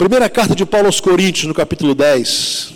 Primeira 0.00 0.30
carta 0.30 0.54
de 0.54 0.64
Paulo 0.64 0.86
aos 0.86 0.98
Coríntios, 0.98 1.44
no 1.44 1.52
capítulo 1.52 1.94
10. 1.94 2.72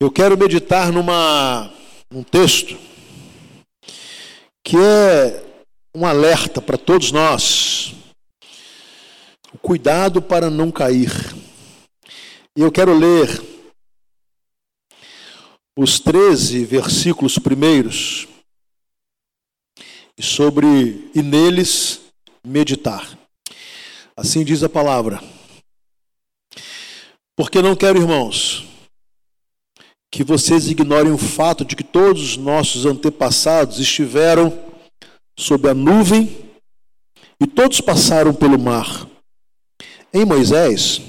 Eu 0.00 0.10
quero 0.10 0.38
meditar 0.38 0.90
numa, 0.90 1.70
num 2.10 2.22
texto 2.22 2.78
que 4.64 4.74
é 4.74 5.44
um 5.94 6.06
alerta 6.06 6.62
para 6.62 6.78
todos 6.78 7.12
nós. 7.12 7.94
O 9.52 9.58
cuidado 9.58 10.22
para 10.22 10.48
não 10.48 10.72
cair. 10.72 11.12
E 12.56 12.62
eu 12.62 12.72
quero 12.72 12.96
ler 12.96 13.28
os 15.76 16.00
13 16.00 16.64
versículos 16.64 17.38
primeiros 17.38 18.26
sobre 20.18 21.10
e 21.14 21.20
neles 21.20 22.00
meditar. 22.42 23.25
Assim 24.18 24.42
diz 24.42 24.62
a 24.62 24.68
palavra. 24.68 25.22
Porque 27.36 27.60
não 27.60 27.76
quero, 27.76 27.98
irmãos, 27.98 28.66
que 30.10 30.24
vocês 30.24 30.68
ignorem 30.68 31.12
o 31.12 31.18
fato 31.18 31.66
de 31.66 31.76
que 31.76 31.84
todos 31.84 32.22
os 32.22 32.36
nossos 32.38 32.86
antepassados 32.86 33.78
estiveram 33.78 34.58
sob 35.38 35.68
a 35.68 35.74
nuvem 35.74 36.34
e 37.38 37.46
todos 37.46 37.82
passaram 37.82 38.32
pelo 38.32 38.58
mar. 38.58 39.06
Em 40.14 40.24
Moisés, 40.24 41.02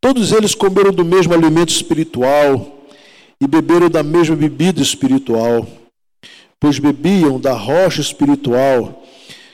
todos 0.00 0.32
eles 0.32 0.52
comeram 0.52 0.92
do 0.92 1.04
mesmo 1.04 1.32
alimento 1.32 1.68
espiritual 1.68 2.88
e 3.40 3.46
beberam 3.46 3.88
da 3.88 4.02
mesma 4.02 4.34
bebida 4.34 4.82
espiritual, 4.82 5.64
pois 6.58 6.80
bebiam 6.80 7.38
da 7.38 7.52
rocha 7.52 8.00
espiritual 8.00 9.04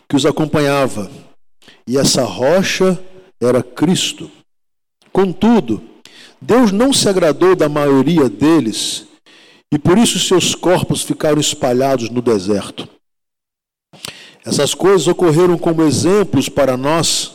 que 0.08 0.16
os 0.16 0.24
acompanhava 0.24 1.10
e 1.86 1.98
essa 1.98 2.24
rocha 2.24 2.98
era 3.40 3.62
Cristo. 3.62 4.30
Contudo, 5.12 5.82
Deus 6.40 6.72
não 6.72 6.92
se 6.92 7.08
agradou 7.08 7.54
da 7.54 7.68
maioria 7.68 8.28
deles 8.28 9.06
e 9.72 9.78
por 9.78 9.96
isso 9.96 10.18
seus 10.18 10.54
corpos 10.54 11.02
ficaram 11.02 11.40
espalhados 11.40 12.10
no 12.10 12.20
deserto. 12.20 12.88
Essas 14.44 14.74
coisas 14.74 15.06
ocorreram 15.06 15.56
como 15.56 15.82
exemplos 15.82 16.48
para 16.48 16.76
nós, 16.76 17.32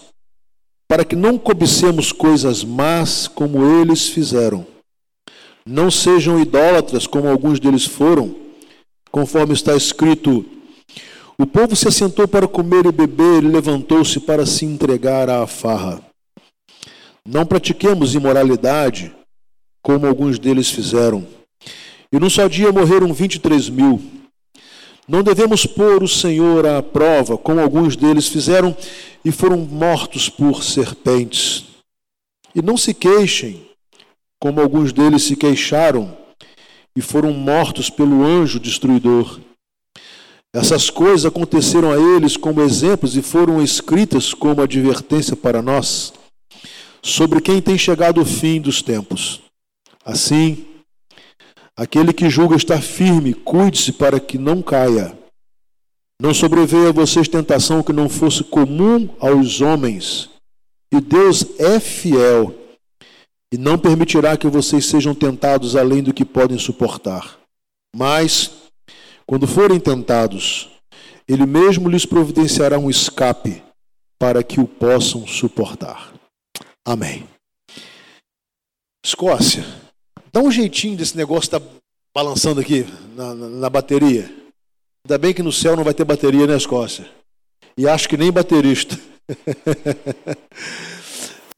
para 0.87 1.05
que 1.05 1.15
não 1.15 1.37
cobicemos 1.37 2.11
coisas 2.11 2.63
más 2.63 3.27
como 3.27 3.65
eles 3.80 4.09
fizeram. 4.09 4.65
Não 5.65 5.89
sejam 5.89 6.39
idólatras 6.39 7.07
como 7.07 7.27
alguns 7.27 7.59
deles 7.59 7.85
foram, 7.85 8.35
conforme 9.09 9.53
está 9.53 9.75
escrito: 9.75 10.45
o 11.39 11.45
povo 11.45 11.75
se 11.75 11.88
assentou 11.88 12.27
para 12.27 12.47
comer 12.47 12.85
e 12.88 12.91
beber 12.91 13.43
e 13.43 13.47
levantou-se 13.47 14.19
para 14.19 14.45
se 14.45 14.66
entregar 14.66 15.30
à 15.30 15.45
farra. 15.45 16.02
Não 17.23 17.45
pratiquemos 17.45 18.16
imoralidade, 18.16 19.13
como 19.81 20.08
alguns 20.08 20.39
deles 20.39 20.69
fizeram. 20.69 21.27
E 22.11 22.19
num 22.19 22.30
só 22.30 22.47
dia 22.47 22.71
morreram 22.71 23.13
23 23.13 23.69
mil. 23.69 24.02
Não 25.08 25.21
devemos 25.21 25.65
pôr 25.65 26.03
o 26.03 26.08
Senhor 26.08 26.65
à 26.65 26.81
prova, 26.81 27.38
como 27.38 27.61
alguns 27.61 27.95
deles 27.95 28.27
fizeram 28.27 28.75
e 29.23 29.31
foram 29.31 29.58
mortos 29.58 30.30
por 30.30 30.63
serpentes. 30.63 31.65
E 32.55 32.61
não 32.61 32.75
se 32.75 32.93
queixem, 32.93 33.67
como 34.39 34.59
alguns 34.59 34.91
deles 34.91 35.23
se 35.23 35.35
queixaram 35.35 36.17
e 36.95 37.02
foram 37.02 37.31
mortos 37.31 37.89
pelo 37.89 38.23
anjo 38.23 38.59
destruidor. 38.59 39.39
Essas 40.58 40.89
coisas 40.89 41.23
aconteceram 41.23 41.91
a 41.91 42.00
eles 42.00 42.36
como 42.36 42.63
exemplos 42.63 43.16
e 43.16 43.22
foram 43.22 43.61
escritas 43.61 44.33
como 44.33 44.59
advertência 44.59 45.36
para 45.36 45.61
nós, 45.61 46.11
sobre 46.99 47.39
quem 47.41 47.61
tem 47.61 47.77
chegado 47.77 48.19
o 48.19 48.25
fim 48.25 48.59
dos 48.59 48.81
tempos. 48.81 49.39
Assim, 50.03 50.66
aquele 51.75 52.11
que 52.11 52.27
julga 52.27 52.55
estar 52.55 52.81
firme, 52.81 53.36
cuide-se 53.36 53.92
para 53.92 54.20
que 54.20 54.39
não 54.39 54.64
caia. 54.64 55.15
Não 56.20 56.33
sobreveia 56.33 56.89
a 56.89 56.92
vocês 56.92 57.27
tentação 57.27 57.83
que 57.83 57.93
não 57.93 58.10
fosse 58.10 58.43
comum 58.43 59.10
aos 59.20 59.61
homens. 59.61 60.27
E 60.92 60.99
Deus 60.99 61.45
é 61.60 61.80
fiel 61.80 62.55
e 63.54 63.60
não 63.60 63.77
permitirá 63.77 64.36
que 64.36 64.48
vocês 64.48 64.87
sejam 64.87 65.14
tentados 65.14 65.76
além 65.76 66.02
do 66.02 66.11
que 66.11 66.26
podem 66.26 66.58
suportar. 66.58 67.37
Mas 67.95 68.67
quando 69.27 69.45
forem 69.45 69.77
tentados, 69.77 70.70
ele 71.27 71.45
mesmo 71.45 71.89
lhes 71.89 72.05
providenciará 72.05 72.80
um 72.80 72.89
escape 72.89 73.61
para 74.17 74.42
que 74.42 74.61
o 74.61 74.67
possam 74.67 75.27
suportar. 75.27 76.14
Amém. 76.86 77.27
Escócia, 79.05 79.66
dá 80.32 80.39
um 80.39 80.49
jeitinho 80.49 80.95
desse 80.95 81.17
negócio 81.17 81.48
estar 81.48 81.60
tá 81.60 81.66
balançando 82.16 82.61
aqui 82.61 82.86
na, 83.16 83.36
na, 83.36 83.49
na, 83.49 83.70
bateria. 83.70 84.33
Ainda 85.05 85.17
bem 85.17 85.33
que 85.33 85.43
no 85.43 85.52
céu 85.52 85.76
não 85.76 85.83
vai 85.83 85.93
ter 85.93 86.05
bateria, 86.05 86.48
né, 86.48 86.55
Escócia? 86.55 87.05
E 87.77 87.87
acho 87.87 88.08
que 88.08 88.17
nem 88.17 88.32
baterista. 88.32 88.98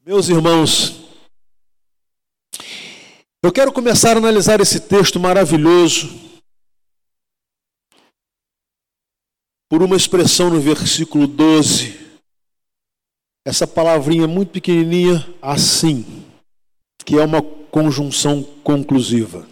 Meus 0.04 0.28
irmãos, 0.28 1.04
eu 3.42 3.52
quero 3.52 3.72
começar 3.72 4.16
a 4.16 4.18
analisar 4.18 4.60
esse 4.60 4.80
texto 4.80 5.20
maravilhoso 5.20 6.30
por 9.70 9.84
uma 9.84 9.96
expressão 9.96 10.50
no 10.50 10.60
versículo 10.60 11.28
12. 11.28 11.96
Essa 13.46 13.68
palavrinha 13.68 14.26
muito 14.26 14.50
pequenininha, 14.50 15.24
assim, 15.40 16.26
que 17.06 17.16
é 17.16 17.24
uma 17.24 17.40
conjunção 17.40 18.42
conclusiva. 18.64 19.48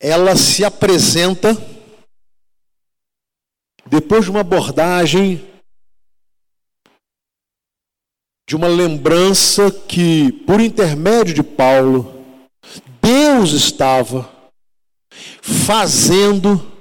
Ela 0.00 0.36
se 0.36 0.64
apresenta 0.64 1.54
depois 3.84 4.24
de 4.24 4.30
uma 4.30 4.40
abordagem 4.40 5.46
de 8.48 8.56
uma 8.56 8.68
lembrança 8.68 9.70
que, 9.70 10.32
por 10.46 10.60
intermédio 10.60 11.34
de 11.34 11.42
Paulo, 11.42 12.24
Deus 13.02 13.52
estava 13.52 14.50
fazendo 15.42 16.75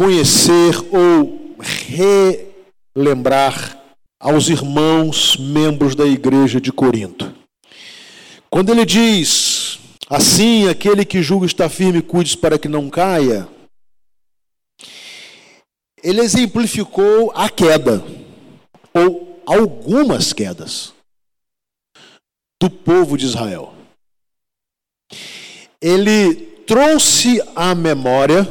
conhecer 0.00 0.74
ou 0.96 1.54
relembrar 2.94 3.78
aos 4.18 4.48
irmãos 4.48 5.36
membros 5.36 5.94
da 5.94 6.06
igreja 6.06 6.58
de 6.58 6.72
Corinto. 6.72 7.30
Quando 8.48 8.70
ele 8.70 8.86
diz, 8.86 9.78
assim, 10.08 10.66
aquele 10.70 11.04
que 11.04 11.22
julga 11.22 11.44
está 11.44 11.68
firme, 11.68 12.00
cuide 12.00 12.34
para 12.38 12.58
que 12.58 12.66
não 12.66 12.88
caia, 12.88 13.46
ele 16.02 16.22
exemplificou 16.22 17.30
a 17.34 17.50
queda, 17.50 18.02
ou 18.94 19.42
algumas 19.44 20.32
quedas, 20.32 20.94
do 22.58 22.70
povo 22.70 23.18
de 23.18 23.26
Israel. 23.26 23.74
Ele 25.78 26.34
trouxe 26.66 27.42
à 27.54 27.74
memória 27.74 28.48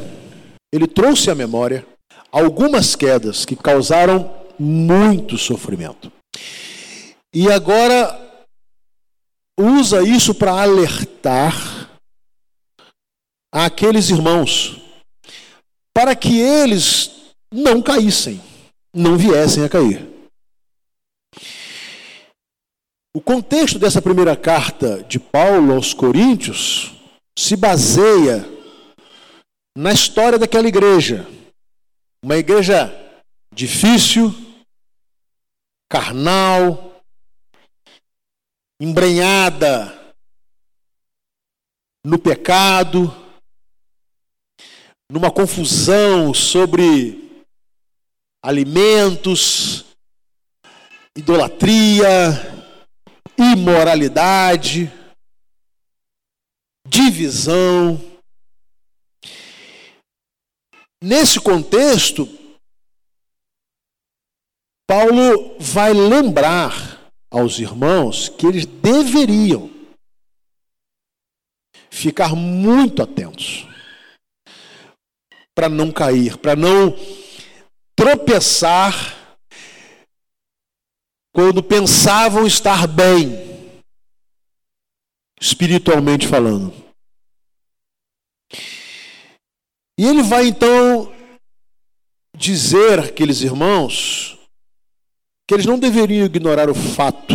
ele 0.72 0.86
trouxe 0.86 1.30
à 1.30 1.34
memória 1.34 1.86
algumas 2.30 2.94
quedas 2.94 3.44
que 3.44 3.56
causaram 3.56 4.34
muito 4.58 5.36
sofrimento. 5.36 6.12
E 7.34 7.50
agora 7.50 8.44
usa 9.58 10.02
isso 10.02 10.34
para 10.34 10.52
alertar 10.52 11.90
aqueles 13.52 14.10
irmãos 14.10 14.80
para 15.92 16.14
que 16.14 16.38
eles 16.38 17.10
não 17.52 17.82
caíssem, 17.82 18.40
não 18.94 19.16
viessem 19.16 19.64
a 19.64 19.68
cair. 19.68 20.08
O 23.14 23.20
contexto 23.20 23.78
dessa 23.78 24.00
primeira 24.00 24.36
carta 24.36 25.02
de 25.02 25.18
Paulo 25.18 25.74
aos 25.74 25.92
Coríntios 25.92 26.94
se 27.36 27.56
baseia 27.56 28.48
na 29.76 29.92
história 29.92 30.38
daquela 30.38 30.68
igreja. 30.68 31.26
Uma 32.22 32.36
igreja 32.36 32.92
difícil, 33.52 34.32
carnal, 35.88 37.02
embrenhada 38.80 40.14
no 42.04 42.18
pecado, 42.18 43.14
numa 45.10 45.30
confusão 45.30 46.32
sobre 46.32 47.44
alimentos, 48.42 49.84
idolatria, 51.16 52.64
imoralidade, 53.36 54.90
divisão. 56.86 58.09
Nesse 61.02 61.40
contexto, 61.40 62.28
Paulo 64.86 65.56
vai 65.58 65.94
lembrar 65.94 67.10
aos 67.30 67.58
irmãos 67.58 68.28
que 68.28 68.46
eles 68.46 68.66
deveriam 68.66 69.70
ficar 71.88 72.34
muito 72.34 73.02
atentos 73.02 73.66
para 75.54 75.68
não 75.68 75.90
cair, 75.90 76.36
para 76.36 76.54
não 76.54 76.94
tropeçar 77.96 78.94
quando 81.32 81.62
pensavam 81.62 82.46
estar 82.46 82.86
bem, 82.86 83.80
espiritualmente 85.40 86.26
falando. 86.26 86.89
E 90.00 90.06
ele 90.06 90.22
vai 90.22 90.46
então 90.46 91.12
dizer 92.34 93.00
àqueles 93.00 93.42
irmãos 93.42 94.38
que 95.46 95.52
eles 95.52 95.66
não 95.66 95.78
deveriam 95.78 96.24
ignorar 96.24 96.70
o 96.70 96.74
fato 96.74 97.34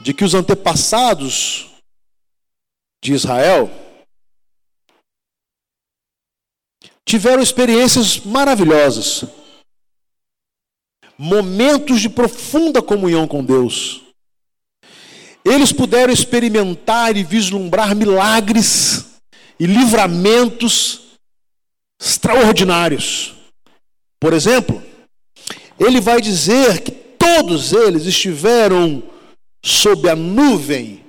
de 0.00 0.12
que 0.12 0.24
os 0.24 0.34
antepassados 0.34 1.70
de 3.00 3.12
Israel 3.12 3.70
tiveram 7.06 7.44
experiências 7.44 8.18
maravilhosas, 8.18 9.24
momentos 11.16 12.00
de 12.00 12.08
profunda 12.08 12.82
comunhão 12.82 13.28
com 13.28 13.44
Deus. 13.44 14.02
Eles 15.44 15.72
puderam 15.72 16.12
experimentar 16.12 17.16
e 17.16 17.22
vislumbrar 17.22 17.94
milagres 17.94 19.20
e 19.60 19.66
livramentos 19.66 21.03
extraordinários. 22.04 23.34
Por 24.20 24.34
exemplo, 24.34 24.82
ele 25.80 26.00
vai 26.00 26.20
dizer 26.20 26.82
que 26.82 26.90
todos 26.90 27.72
eles 27.72 28.04
estiveram 28.04 29.02
sob 29.64 30.08
a 30.10 30.14
nuvem 30.14 31.02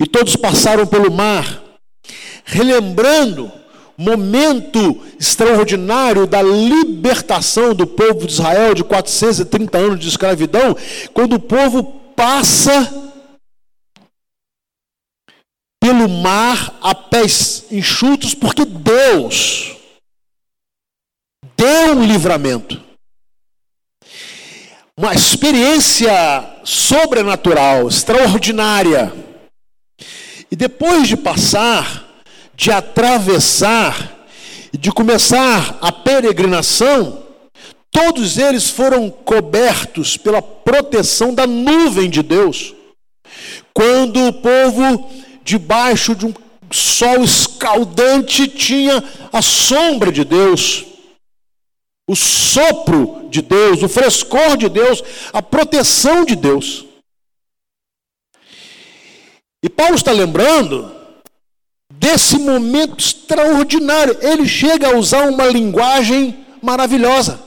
e 0.00 0.06
todos 0.06 0.36
passaram 0.36 0.86
pelo 0.86 1.12
mar, 1.12 1.62
relembrando 2.44 3.50
momento 3.98 5.02
extraordinário 5.18 6.26
da 6.26 6.40
libertação 6.40 7.74
do 7.74 7.86
povo 7.86 8.26
de 8.26 8.32
Israel 8.32 8.72
de 8.72 8.84
430 8.84 9.76
anos 9.76 10.00
de 10.00 10.08
escravidão, 10.08 10.74
quando 11.12 11.34
o 11.34 11.40
povo 11.40 11.82
passa 12.16 13.10
pelo 15.82 16.08
mar 16.08 16.78
a 16.80 16.94
pés 16.94 17.66
enxutos, 17.70 18.34
porque 18.34 18.64
Deus 18.64 19.79
um 21.64 22.04
livramento. 22.04 22.80
Uma 24.96 25.14
experiência 25.14 26.12
sobrenatural, 26.64 27.88
extraordinária. 27.88 29.12
E 30.50 30.56
depois 30.56 31.08
de 31.08 31.16
passar, 31.16 32.06
de 32.54 32.70
atravessar 32.70 34.20
de 34.72 34.92
começar 34.92 35.78
a 35.80 35.90
peregrinação, 35.90 37.22
todos 37.90 38.38
eles 38.38 38.70
foram 38.70 39.10
cobertos 39.10 40.16
pela 40.16 40.40
proteção 40.40 41.34
da 41.34 41.46
nuvem 41.46 42.08
de 42.08 42.22
Deus. 42.22 42.74
Quando 43.74 44.26
o 44.26 44.32
povo, 44.32 45.10
debaixo 45.42 46.14
de 46.14 46.26
um 46.26 46.34
sol 46.70 47.24
escaldante, 47.24 48.46
tinha 48.46 49.02
a 49.32 49.42
sombra 49.42 50.12
de 50.12 50.24
Deus, 50.24 50.84
o 52.10 52.16
sopro 52.16 53.28
de 53.30 53.40
Deus, 53.40 53.84
o 53.84 53.88
frescor 53.88 54.56
de 54.56 54.68
Deus, 54.68 55.00
a 55.32 55.40
proteção 55.40 56.24
de 56.24 56.34
Deus. 56.34 56.84
E 59.62 59.68
Paulo 59.68 59.94
está 59.94 60.10
lembrando 60.10 60.90
desse 61.88 62.36
momento 62.36 62.98
extraordinário. 62.98 64.18
Ele 64.20 64.48
chega 64.48 64.88
a 64.88 64.96
usar 64.96 65.28
uma 65.28 65.46
linguagem 65.46 66.44
maravilhosa. 66.60 67.40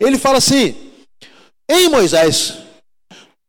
Ele 0.00 0.18
fala 0.18 0.38
assim: 0.38 0.74
em 1.68 1.88
Moisés, 1.88 2.54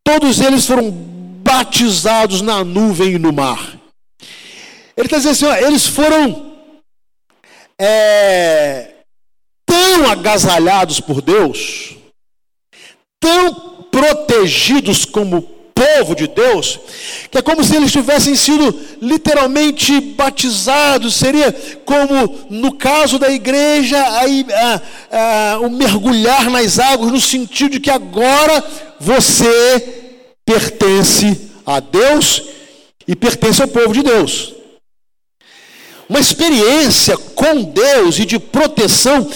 todos 0.04 0.40
eles 0.40 0.64
foram 0.64 0.92
batizados 0.92 2.40
na 2.40 2.62
nuvem 2.62 3.14
e 3.14 3.18
no 3.18 3.32
mar. 3.32 3.80
Ele 4.96 5.08
está 5.08 5.16
dizendo 5.16 5.32
assim: 5.32 5.46
ó, 5.46 5.56
eles 5.56 5.86
foram 5.86 6.54
é, 7.80 8.95
tão 9.96 10.10
agasalhados 10.10 11.00
por 11.00 11.22
Deus, 11.22 11.96
tão 13.18 13.54
protegidos 13.90 15.06
como 15.06 15.40
povo 15.74 16.14
de 16.14 16.26
Deus, 16.26 16.78
que 17.30 17.38
é 17.38 17.42
como 17.42 17.64
se 17.64 17.76
eles 17.76 17.92
tivessem 17.92 18.34
sido 18.34 18.78
literalmente 19.00 19.98
batizados, 20.00 21.14
seria 21.14 21.50
como 21.84 22.46
no 22.50 22.72
caso 22.72 23.18
da 23.18 23.30
igreja, 23.30 24.02
aí, 24.18 24.44
ah, 24.52 24.82
ah, 25.10 25.58
o 25.62 25.70
mergulhar 25.70 26.50
nas 26.50 26.78
águas, 26.78 27.12
no 27.12 27.20
sentido 27.20 27.72
de 27.72 27.80
que 27.80 27.90
agora 27.90 28.62
você 29.00 30.12
pertence 30.44 31.50
a 31.64 31.80
Deus 31.80 32.42
e 33.08 33.16
pertence 33.16 33.62
ao 33.62 33.68
povo 33.68 33.94
de 33.94 34.02
Deus. 34.02 34.54
Uma 36.08 36.20
experiência 36.20 37.16
com 37.16 37.62
Deus 37.62 38.18
e 38.18 38.26
de 38.26 38.38
proteção 38.38 39.28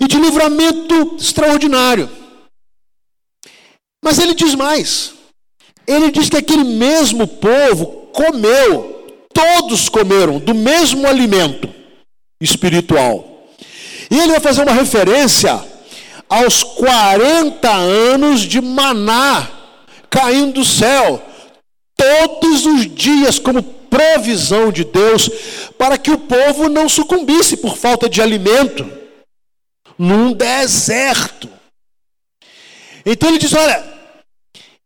e 0.00 0.06
de 0.06 0.18
livramento 0.18 1.16
extraordinário. 1.18 2.08
Mas 4.02 4.18
ele 4.18 4.34
diz 4.34 4.54
mais. 4.54 5.14
Ele 5.86 6.10
diz 6.10 6.28
que 6.28 6.36
aquele 6.36 6.64
mesmo 6.64 7.26
povo 7.26 8.08
comeu, 8.12 9.16
todos 9.32 9.88
comeram 9.88 10.38
do 10.38 10.54
mesmo 10.54 11.06
alimento 11.06 11.68
espiritual. 12.40 13.46
E 14.10 14.18
ele 14.18 14.32
vai 14.32 14.40
fazer 14.40 14.62
uma 14.62 14.72
referência 14.72 15.64
aos 16.28 16.62
40 16.62 17.68
anos 17.70 18.40
de 18.40 18.60
maná 18.60 19.50
caindo 20.08 20.54
do 20.54 20.64
céu, 20.64 21.22
todos 21.96 22.66
os 22.66 22.94
dias, 22.94 23.38
como 23.38 23.62
provisão 23.62 24.70
de 24.72 24.84
Deus, 24.84 25.28
para 25.78 25.98
que 25.98 26.10
o 26.10 26.18
povo 26.18 26.68
não 26.68 26.88
sucumbisse 26.88 27.56
por 27.56 27.76
falta 27.76 28.08
de 28.08 28.22
alimento 28.22 29.05
num 29.98 30.32
deserto. 30.32 31.50
Então 33.04 33.28
ele 33.28 33.38
diz: 33.38 33.52
olha, 33.52 33.84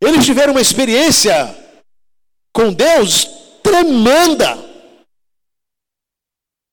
eles 0.00 0.24
tiveram 0.24 0.52
uma 0.52 0.60
experiência 0.60 1.54
com 2.52 2.72
Deus 2.72 3.28
tremenda. 3.62 4.70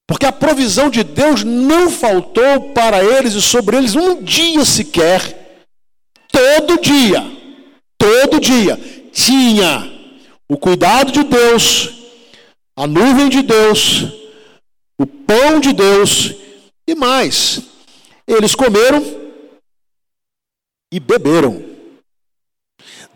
Porque 0.07 0.25
a 0.25 0.31
provisão 0.31 0.89
de 0.89 1.03
Deus 1.03 1.43
não 1.43 1.91
faltou 1.91 2.71
para 2.73 3.03
eles 3.03 3.33
e 3.33 3.41
sobre 3.41 3.75
eles 3.75 3.93
um 3.93 4.23
dia 4.23 4.63
sequer. 4.63 5.65
Todo 6.31 6.79
dia, 6.79 7.23
todo 7.97 8.39
dia, 8.39 8.77
tinha 9.11 9.91
o 10.47 10.57
cuidado 10.57 11.11
de 11.11 11.23
Deus, 11.23 11.89
a 12.75 12.87
nuvem 12.87 13.27
de 13.27 13.41
Deus, 13.41 14.03
o 14.97 15.05
pão 15.05 15.59
de 15.59 15.73
Deus 15.73 16.33
e 16.87 16.95
mais. 16.95 17.61
Eles 18.27 18.53
comeram 18.53 19.03
e 20.91 20.99
beberam 20.99 21.63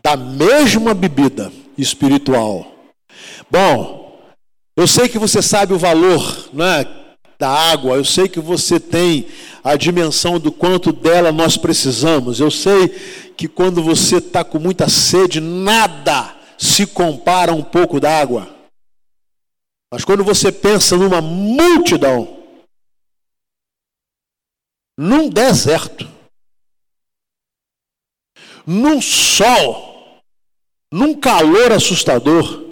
da 0.02 0.16
mesma 0.16 0.94
bebida 0.94 1.52
espiritual. 1.78 2.72
Bom, 3.50 4.20
eu 4.76 4.88
sei 4.88 5.10
que 5.10 5.20
você 5.20 5.42
sabe 5.42 5.74
o 5.74 5.78
valor 5.78 6.50
né, 6.54 6.86
da 7.38 7.50
água, 7.50 7.96
eu 7.96 8.06
sei 8.06 8.28
que 8.28 8.40
você 8.40 8.80
tem 8.80 9.28
a 9.64 9.76
dimensão 9.76 10.40
do 10.40 10.52
quanto 10.52 10.92
dela 10.92 11.32
nós 11.32 11.58
precisamos. 11.58 12.40
Eu 12.40 12.50
sei 12.50 12.88
que 13.36 13.48
quando 13.48 13.84
você 13.84 14.18
está 14.18 14.44
com 14.44 14.60
muita 14.60 14.88
sede, 14.88 15.40
nada 15.40 16.36
se 16.58 16.86
compara 16.86 17.52
a 17.52 17.56
um 17.56 17.64
pouco 17.64 18.00
d'água. 18.00 18.48
Mas 19.92 20.06
quando 20.06 20.24
você 20.24 20.52
pensa 20.52 20.96
numa 20.96 21.20
multidão, 21.20 22.41
num 25.02 25.28
deserto, 25.30 26.08
num 28.68 29.02
sol, 29.02 30.22
num 30.94 31.20
calor 31.20 31.72
assustador. 31.72 32.66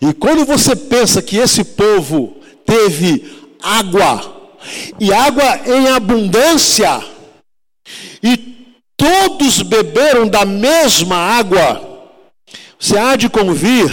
E 0.00 0.14
quando 0.14 0.46
você 0.46 0.74
pensa 0.74 1.20
que 1.20 1.36
esse 1.36 1.62
povo 1.62 2.40
teve 2.64 3.46
água, 3.62 4.54
e 4.98 5.12
água 5.12 5.44
em 5.66 5.88
abundância, 5.88 7.04
e 8.22 8.56
todos 8.96 9.60
beberam 9.60 10.26
da 10.26 10.46
mesma 10.46 11.16
água, 11.16 12.10
você 12.80 12.96
há 12.96 13.16
de 13.16 13.28
convir 13.28 13.90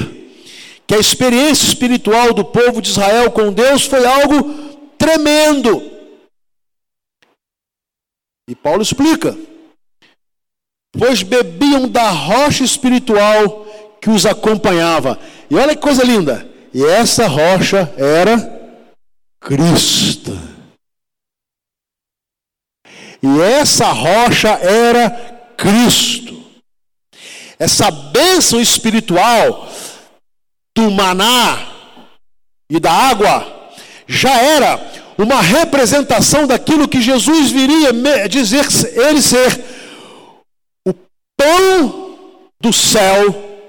que 0.87 0.95
a 0.95 0.99
experiência 0.99 1.67
espiritual 1.67 2.33
do 2.33 2.45
povo 2.45 2.81
de 2.81 2.91
Israel 2.91 3.29
com 3.29 3.51
Deus 3.51 3.83
foi 3.83 4.05
algo 4.05 4.53
tremendo. 4.97 5.92
E 8.53 8.55
Paulo 8.55 8.83
explica 8.83 9.35
pois 10.91 11.23
bebiam 11.23 11.89
da 11.89 12.11
rocha 12.11 12.63
espiritual 12.63 13.65
que 13.99 14.11
os 14.11 14.27
acompanhava. 14.27 15.19
E 15.49 15.55
olha 15.55 15.75
que 15.75 15.81
coisa 15.81 16.03
linda! 16.03 16.47
E 16.71 16.85
essa 16.85 17.27
rocha 17.27 17.91
era 17.97 18.37
Cristo. 19.41 20.31
E 23.23 23.41
essa 23.41 23.87
rocha 23.87 24.49
era 24.49 25.09
Cristo. 25.57 26.43
Essa 27.57 27.89
bênção 27.89 28.61
espiritual 28.61 29.67
do 30.77 30.91
maná 30.91 31.57
e 32.69 32.79
da 32.79 32.91
água 32.91 33.71
já 34.07 34.39
era 34.39 34.92
uma 35.17 35.41
representação 35.41 36.47
daquilo 36.47 36.87
que 36.87 37.01
Jesus 37.01 37.51
viria 37.51 37.91
dizer 38.29 38.65
ele 38.93 39.21
ser 39.21 39.63
o 40.87 40.93
pão 41.37 42.17
do 42.59 42.73
céu 42.73 43.61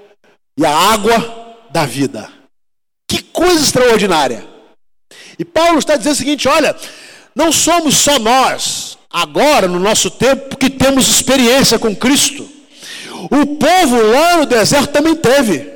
e 0.57 0.65
a 0.65 0.71
água 0.71 1.57
da 1.71 1.85
vida. 1.85 2.29
Que 3.07 3.21
coisa 3.21 3.61
extraordinária! 3.61 4.45
E 5.37 5.45
Paulo 5.45 5.79
está 5.79 5.95
dizendo 5.95 6.13
o 6.13 6.17
seguinte: 6.17 6.47
olha, 6.47 6.75
não 7.35 7.51
somos 7.51 7.97
só 7.97 8.17
nós, 8.17 8.97
agora 9.11 9.67
no 9.67 9.79
nosso 9.79 10.09
tempo, 10.09 10.57
que 10.57 10.69
temos 10.69 11.07
experiência 11.07 11.77
com 11.77 11.95
Cristo. 11.95 12.49
O 13.23 13.57
povo 13.57 14.01
lá 14.11 14.37
no 14.37 14.45
deserto 14.45 14.91
também 14.91 15.15
teve. 15.15 15.73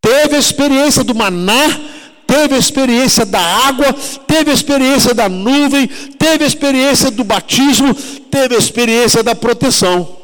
Teve 0.00 0.36
a 0.36 0.38
experiência 0.38 1.02
do 1.02 1.14
maná, 1.14 1.66
teve 2.28 2.54
a 2.54 2.58
experiência 2.58 3.24
da 3.24 3.40
água, 3.40 3.86
teve 4.26 4.50
a 4.50 4.54
experiência 4.54 5.14
da 5.14 5.30
nuvem, 5.30 5.88
teve 5.88 6.44
a 6.44 6.46
experiência 6.46 7.10
do 7.10 7.24
batismo, 7.24 7.94
teve 8.30 8.54
a 8.54 8.58
experiência 8.58 9.22
da 9.22 9.34
proteção. 9.34 10.16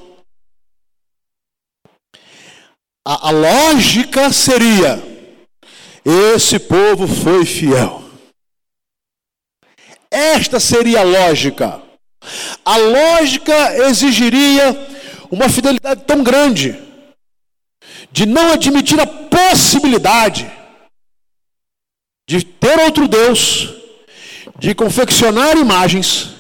A, 3.06 3.28
a 3.28 3.30
lógica 3.30 4.30
seria: 4.30 5.02
esse 6.34 6.58
povo 6.58 7.08
foi 7.08 7.46
fiel. 7.46 8.04
Esta 10.11 10.61
seria 10.61 11.00
a 11.00 11.04
lógica. 11.04 11.82
A 12.64 12.76
lógica 12.76 13.88
exigiria 13.88 14.88
uma 15.30 15.49
fidelidade 15.49 16.02
tão 16.06 16.23
grande 16.23 16.80
de 18.12 18.26
não 18.26 18.52
admitir 18.52 19.00
a 19.00 19.06
possibilidade 19.06 20.50
de 22.26 22.45
ter 22.45 22.78
outro 22.81 23.07
Deus, 23.07 23.69
de 24.59 24.75
confeccionar 24.75 25.57
imagens, 25.57 26.31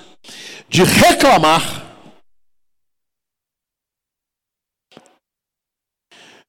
de 0.68 0.82
reclamar. 0.82 1.82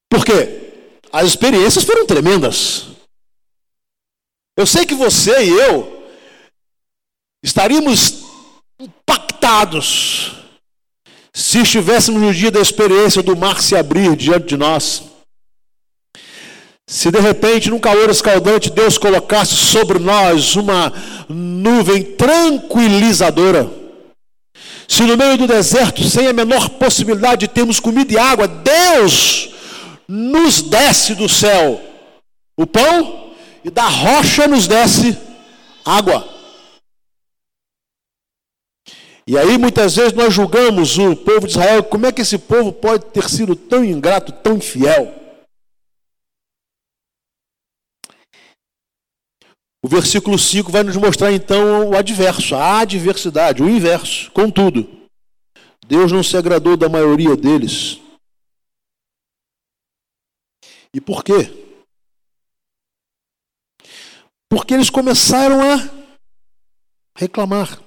Porque 0.10 0.66
as 1.12 1.28
experiências 1.28 1.84
foram 1.84 2.06
tremendas. 2.06 2.88
Eu 4.58 4.66
sei 4.66 4.86
que 4.86 4.96
você 4.96 5.44
e 5.44 5.50
eu 5.50 6.08
estaríamos 7.44 8.24
impactados 8.80 10.32
se 11.34 11.60
estivéssemos 11.60 12.22
no 12.22 12.34
dia 12.34 12.50
da 12.50 12.62
experiência 12.62 13.22
do 13.22 13.36
mar 13.36 13.62
se 13.62 13.76
abrir 13.76 14.16
diante 14.16 14.48
de 14.48 14.58
nós. 14.58 15.15
Se 16.88 17.10
de 17.10 17.20
repente, 17.20 17.70
num 17.70 17.80
calor 17.80 18.10
escaldante, 18.10 18.70
Deus 18.70 18.98
colocasse 18.98 19.56
sobre 19.56 19.98
nós 19.98 20.56
uma 20.56 20.94
nuvem 21.28 22.04
tranquilizadora. 22.04 23.70
Se 24.88 25.02
no 25.02 25.18
meio 25.18 25.38
do 25.38 25.48
deserto, 25.48 26.04
sem 26.04 26.28
a 26.28 26.34
menor 26.34 26.70
possibilidade 26.70 27.42
de 27.42 27.48
termos 27.48 27.80
comida 27.80 28.14
e 28.14 28.18
água, 28.20 28.48
Deus 28.48 29.50
nos 30.08 30.62
desce 30.62 31.16
do 31.16 31.28
céu 31.28 31.82
o 32.56 32.68
pão 32.68 33.32
e 33.64 33.72
da 33.72 33.88
rocha 33.88 34.48
nos 34.48 34.68
desce 34.68 35.18
água. 35.84 36.36
E 39.28 39.36
aí 39.40 39.58
muitas 39.58 39.96
vezes 39.96 40.14
nós 40.14 40.32
julgamos 40.32 41.00
o 41.00 41.16
povo 41.16 41.48
de 41.48 41.54
Israel, 41.54 41.84
como 41.84 42.06
é 42.06 42.12
que 42.12 42.22
esse 42.22 42.38
povo 42.38 42.72
pode 42.72 43.06
ter 43.06 43.28
sido 43.28 43.56
tão 43.56 43.84
ingrato, 43.84 44.32
tão 44.32 44.58
infiel? 44.58 45.25
O 49.86 49.88
versículo 49.88 50.40
5 50.40 50.72
vai 50.72 50.82
nos 50.82 50.98
mostrar 50.98 51.32
então 51.32 51.92
o 51.92 51.96
adverso, 51.96 52.56
a 52.56 52.80
adversidade, 52.80 53.62
o 53.62 53.70
inverso. 53.70 54.32
Contudo, 54.32 54.90
Deus 55.88 56.12
não 56.12 56.24
se 56.24 56.36
agradou 56.36 56.76
da 56.76 56.90
maioria 56.90 57.38
deles. 57.38 58.00
E 60.92 61.00
por 61.00 61.24
quê? 61.24 61.52
Porque 64.50 64.74
eles 64.74 64.90
começaram 64.90 65.62
a 65.62 65.88
reclamar. 67.16 67.80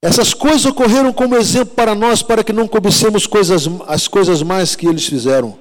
Essas 0.00 0.32
coisas 0.32 0.64
ocorreram 0.64 1.12
como 1.12 1.34
exemplo 1.34 1.74
para 1.74 1.92
nós, 1.92 2.22
para 2.22 2.44
que 2.44 2.52
não 2.52 2.68
cobicemos 2.68 3.26
coisas, 3.26 3.64
as 3.88 4.06
coisas 4.06 4.44
mais 4.44 4.76
que 4.76 4.86
eles 4.86 5.08
fizeram. 5.08 5.58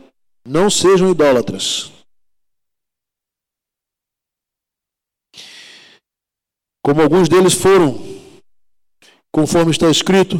Não 0.47 0.69
sejam 0.69 1.09
idólatras. 1.09 2.00
Como 6.83 7.01
alguns 7.01 7.29
deles 7.29 7.53
foram, 7.53 7.95
conforme 9.31 9.71
está 9.71 9.89
escrito, 9.89 10.37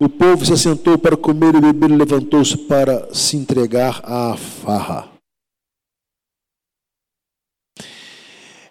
o 0.00 0.08
povo 0.08 0.44
se 0.44 0.52
assentou 0.52 0.98
para 0.98 1.16
comer 1.16 1.54
e 1.54 1.60
beber 1.60 1.90
e 1.90 1.96
levantou-se 1.96 2.56
para 2.66 3.12
se 3.14 3.36
entregar 3.36 4.00
à 4.04 4.36
farra. 4.36 5.10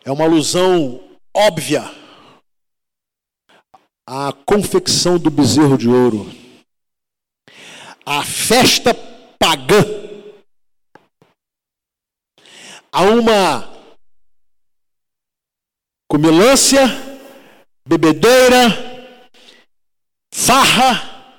É 0.04 0.12
uma 0.12 0.24
alusão 0.24 1.00
óbvia 1.36 1.84
à 4.08 4.32
confecção 4.46 5.18
do 5.18 5.32
bezerro 5.32 5.78
de 5.78 5.90
ouro, 5.90 6.28
à 8.06 8.24
festa 8.24 8.94
pagã, 9.40 9.84
a 12.92 13.02
uma 13.02 13.75
comilância, 16.16 16.82
bebedeira, 17.86 19.20
farra. 20.34 21.36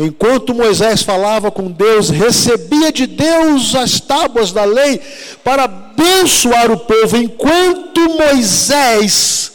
Enquanto 0.00 0.54
Moisés 0.54 1.02
falava 1.02 1.50
com 1.50 1.70
Deus, 1.70 2.08
recebia 2.08 2.90
de 2.90 3.06
Deus 3.06 3.74
as 3.74 4.00
tábuas 4.00 4.50
da 4.50 4.64
lei 4.64 4.98
para 5.44 5.64
abençoar 5.64 6.70
o 6.70 6.78
povo. 6.78 7.18
Enquanto 7.18 8.00
Moisés 8.16 9.52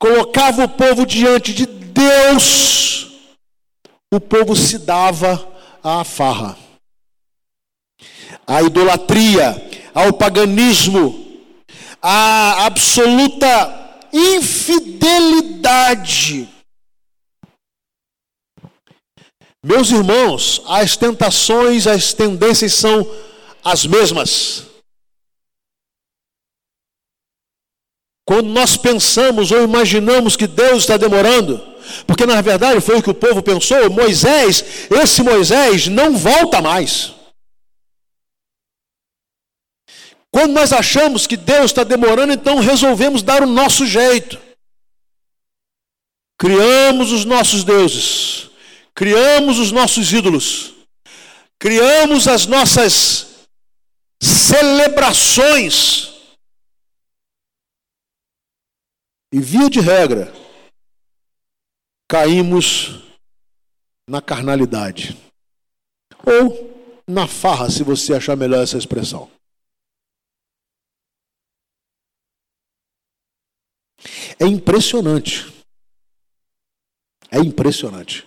colocava 0.00 0.64
o 0.64 0.68
povo 0.68 1.04
diante 1.04 1.52
de 1.52 1.66
Deus, 1.66 3.12
o 4.10 4.18
povo 4.18 4.56
se 4.56 4.78
dava 4.78 5.46
à 5.82 6.02
farra, 6.02 6.56
à 8.46 8.62
idolatria, 8.62 9.70
ao 9.92 10.14
paganismo, 10.14 11.23
a 12.06 12.66
absoluta 12.66 14.02
infidelidade. 14.12 16.46
Meus 19.62 19.90
irmãos, 19.90 20.60
as 20.66 20.98
tentações, 20.98 21.86
as 21.86 22.12
tendências 22.12 22.74
são 22.74 23.10
as 23.64 23.86
mesmas. 23.86 24.66
Quando 28.26 28.50
nós 28.50 28.76
pensamos 28.76 29.50
ou 29.50 29.64
imaginamos 29.64 30.36
que 30.36 30.46
Deus 30.46 30.82
está 30.82 30.98
demorando, 30.98 31.56
porque 32.06 32.26
na 32.26 32.42
verdade 32.42 32.82
foi 32.82 32.98
o 32.98 33.02
que 33.02 33.08
o 33.08 33.14
povo 33.14 33.42
pensou, 33.42 33.88
Moisés, 33.88 34.62
esse 34.90 35.22
Moisés 35.22 35.88
não 35.88 36.14
volta 36.14 36.60
mais. 36.60 37.13
Quando 40.34 40.52
nós 40.52 40.72
achamos 40.72 41.28
que 41.28 41.36
Deus 41.36 41.66
está 41.66 41.84
demorando, 41.84 42.32
então 42.32 42.58
resolvemos 42.58 43.22
dar 43.22 43.44
o 43.44 43.46
nosso 43.46 43.86
jeito. 43.86 44.36
Criamos 46.36 47.12
os 47.12 47.24
nossos 47.24 47.62
deuses, 47.62 48.50
criamos 48.92 49.60
os 49.60 49.70
nossos 49.70 50.12
ídolos, 50.12 50.74
criamos 51.56 52.26
as 52.26 52.46
nossas 52.46 53.46
celebrações. 54.20 56.12
E 59.32 59.38
via 59.38 59.70
de 59.70 59.78
regra, 59.78 60.34
caímos 62.10 63.04
na 64.08 64.20
carnalidade. 64.20 65.16
Ou 66.26 67.04
na 67.06 67.28
farra, 67.28 67.70
se 67.70 67.84
você 67.84 68.14
achar 68.14 68.36
melhor 68.36 68.64
essa 68.64 68.76
expressão. 68.76 69.32
É 74.38 74.46
impressionante. 74.46 75.52
É 77.30 77.38
impressionante. 77.38 78.26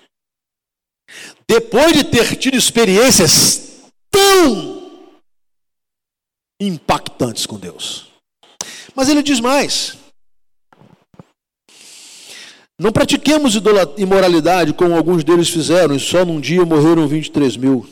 depois 1.48 1.94
de 1.94 2.04
ter 2.04 2.36
tido 2.36 2.58
experiências 2.58 3.90
tão 4.12 5.12
impactantes 6.60 7.46
com 7.46 7.58
Deus. 7.58 8.12
Mas 8.94 9.08
ele 9.08 9.24
diz 9.24 9.40
mais: 9.40 9.98
não 12.80 12.92
pratiquemos 12.92 13.54
imoralidade 13.98 14.72
como 14.72 14.96
alguns 14.96 15.24
deles 15.24 15.50
fizeram, 15.50 15.96
e 15.96 16.00
só 16.00 16.24
num 16.24 16.40
dia 16.40 16.64
morreram 16.64 17.08
23 17.08 17.58
mil. 17.58 17.88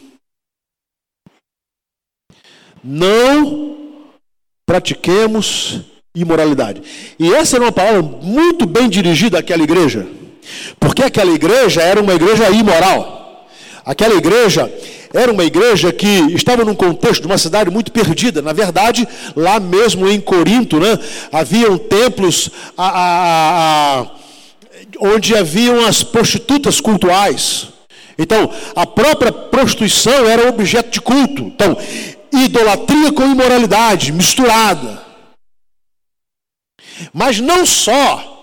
Não 2.83 4.03
pratiquemos 4.63 5.81
imoralidade. 6.15 6.81
E 7.19 7.33
essa 7.33 7.57
era 7.57 7.65
uma 7.65 7.71
palavra 7.71 8.01
muito 8.01 8.65
bem 8.65 8.89
dirigida 8.89 9.39
àquela 9.39 9.63
igreja, 9.63 10.07
porque 10.79 11.03
aquela 11.03 11.31
igreja 11.31 11.81
era 11.81 12.01
uma 12.01 12.13
igreja 12.13 12.49
imoral. 12.49 13.47
Aquela 13.85 14.15
igreja 14.15 14.71
era 15.13 15.31
uma 15.31 15.43
igreja 15.43 15.91
que 15.93 16.07
estava 16.33 16.65
num 16.65 16.75
contexto 16.75 17.21
de 17.21 17.27
uma 17.27 17.37
cidade 17.37 17.69
muito 17.69 17.91
perdida. 17.91 18.41
Na 18.41 18.51
verdade, 18.51 19.07
lá 19.35 19.59
mesmo 19.59 20.09
em 20.09 20.19
Corinto, 20.19 20.79
né, 20.79 20.97
haviam 21.31 21.77
templos 21.77 22.49
a, 22.77 22.87
a, 22.87 24.01
a 24.01 24.07
onde 24.99 25.35
haviam 25.35 25.85
as 25.85 26.03
prostitutas 26.03 26.81
cultuais. 26.81 27.67
Então, 28.17 28.49
a 28.75 28.85
própria 28.85 29.31
prostituição 29.31 30.27
era 30.27 30.49
objeto 30.49 30.89
de 30.89 31.01
culto. 31.01 31.43
Então, 31.43 31.77
idolatria 32.31 33.11
com 33.11 33.23
imoralidade 33.23 34.11
misturada. 34.11 35.04
Mas 37.13 37.39
não 37.39 37.65
só 37.65 38.33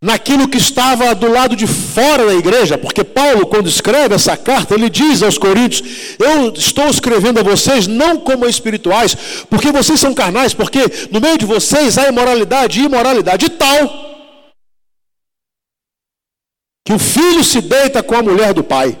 naquilo 0.00 0.48
que 0.48 0.58
estava 0.58 1.14
do 1.14 1.30
lado 1.30 1.56
de 1.56 1.66
fora 1.66 2.26
da 2.26 2.34
igreja, 2.34 2.76
porque 2.76 3.02
Paulo, 3.02 3.46
quando 3.46 3.68
escreve 3.68 4.14
essa 4.14 4.36
carta, 4.36 4.74
ele 4.74 4.90
diz 4.90 5.22
aos 5.22 5.38
Coríntios: 5.38 6.16
Eu 6.18 6.52
estou 6.52 6.88
escrevendo 6.88 7.40
a 7.40 7.42
vocês 7.42 7.86
não 7.86 8.18
como 8.18 8.46
espirituais, 8.46 9.16
porque 9.48 9.72
vocês 9.72 9.98
são 9.98 10.14
carnais, 10.14 10.54
porque 10.54 10.80
no 11.10 11.20
meio 11.20 11.38
de 11.38 11.46
vocês 11.46 11.98
há 11.98 12.08
imoralidade 12.08 12.80
e 12.80 12.84
imoralidade 12.84 13.48
tal 13.50 14.06
que 16.84 16.92
o 16.92 17.00
filho 17.00 17.42
se 17.42 17.60
deita 17.60 18.00
com 18.00 18.14
a 18.14 18.22
mulher 18.22 18.54
do 18.54 18.62
pai. 18.62 18.96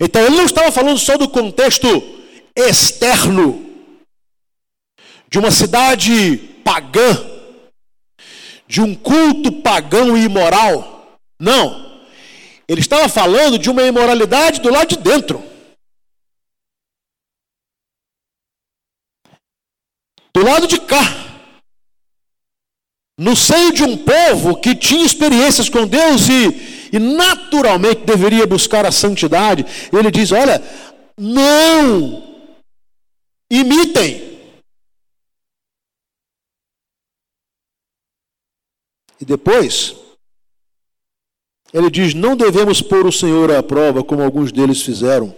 Então 0.00 0.22
ele 0.22 0.36
não 0.36 0.46
estava 0.46 0.72
falando 0.72 0.98
só 0.98 1.18
do 1.18 1.28
contexto 1.28 1.86
externo 2.56 3.67
de 5.28 5.38
uma 5.38 5.50
cidade 5.50 6.36
pagã, 6.64 7.16
de 8.66 8.80
um 8.80 8.94
culto 8.94 9.52
pagão 9.62 10.16
e 10.16 10.24
imoral. 10.24 11.18
Não. 11.38 11.86
Ele 12.66 12.80
estava 12.80 13.08
falando 13.08 13.58
de 13.58 13.70
uma 13.70 13.82
imoralidade 13.82 14.60
do 14.60 14.70
lado 14.70 14.88
de 14.88 14.98
dentro. 14.98 15.42
Do 20.34 20.44
lado 20.44 20.66
de 20.66 20.80
cá 20.80 21.28
no 23.18 23.34
seio 23.34 23.72
de 23.72 23.82
um 23.82 23.96
povo 23.96 24.56
que 24.56 24.76
tinha 24.76 25.04
experiências 25.04 25.68
com 25.68 25.88
Deus 25.88 26.28
e, 26.28 26.88
e 26.92 26.98
naturalmente 27.00 28.04
deveria 28.04 28.46
buscar 28.46 28.86
a 28.86 28.92
santidade, 28.92 29.66
ele 29.92 30.10
diz: 30.10 30.30
Olha, 30.30 30.62
não 31.18 32.22
imitem. 33.50 34.27
E 39.20 39.24
depois, 39.24 39.96
ele 41.72 41.90
diz: 41.90 42.14
Não 42.14 42.36
devemos 42.36 42.80
pôr 42.80 43.06
o 43.06 43.12
Senhor 43.12 43.50
à 43.50 43.62
prova, 43.62 44.04
como 44.04 44.22
alguns 44.22 44.52
deles 44.52 44.82
fizeram, 44.82 45.34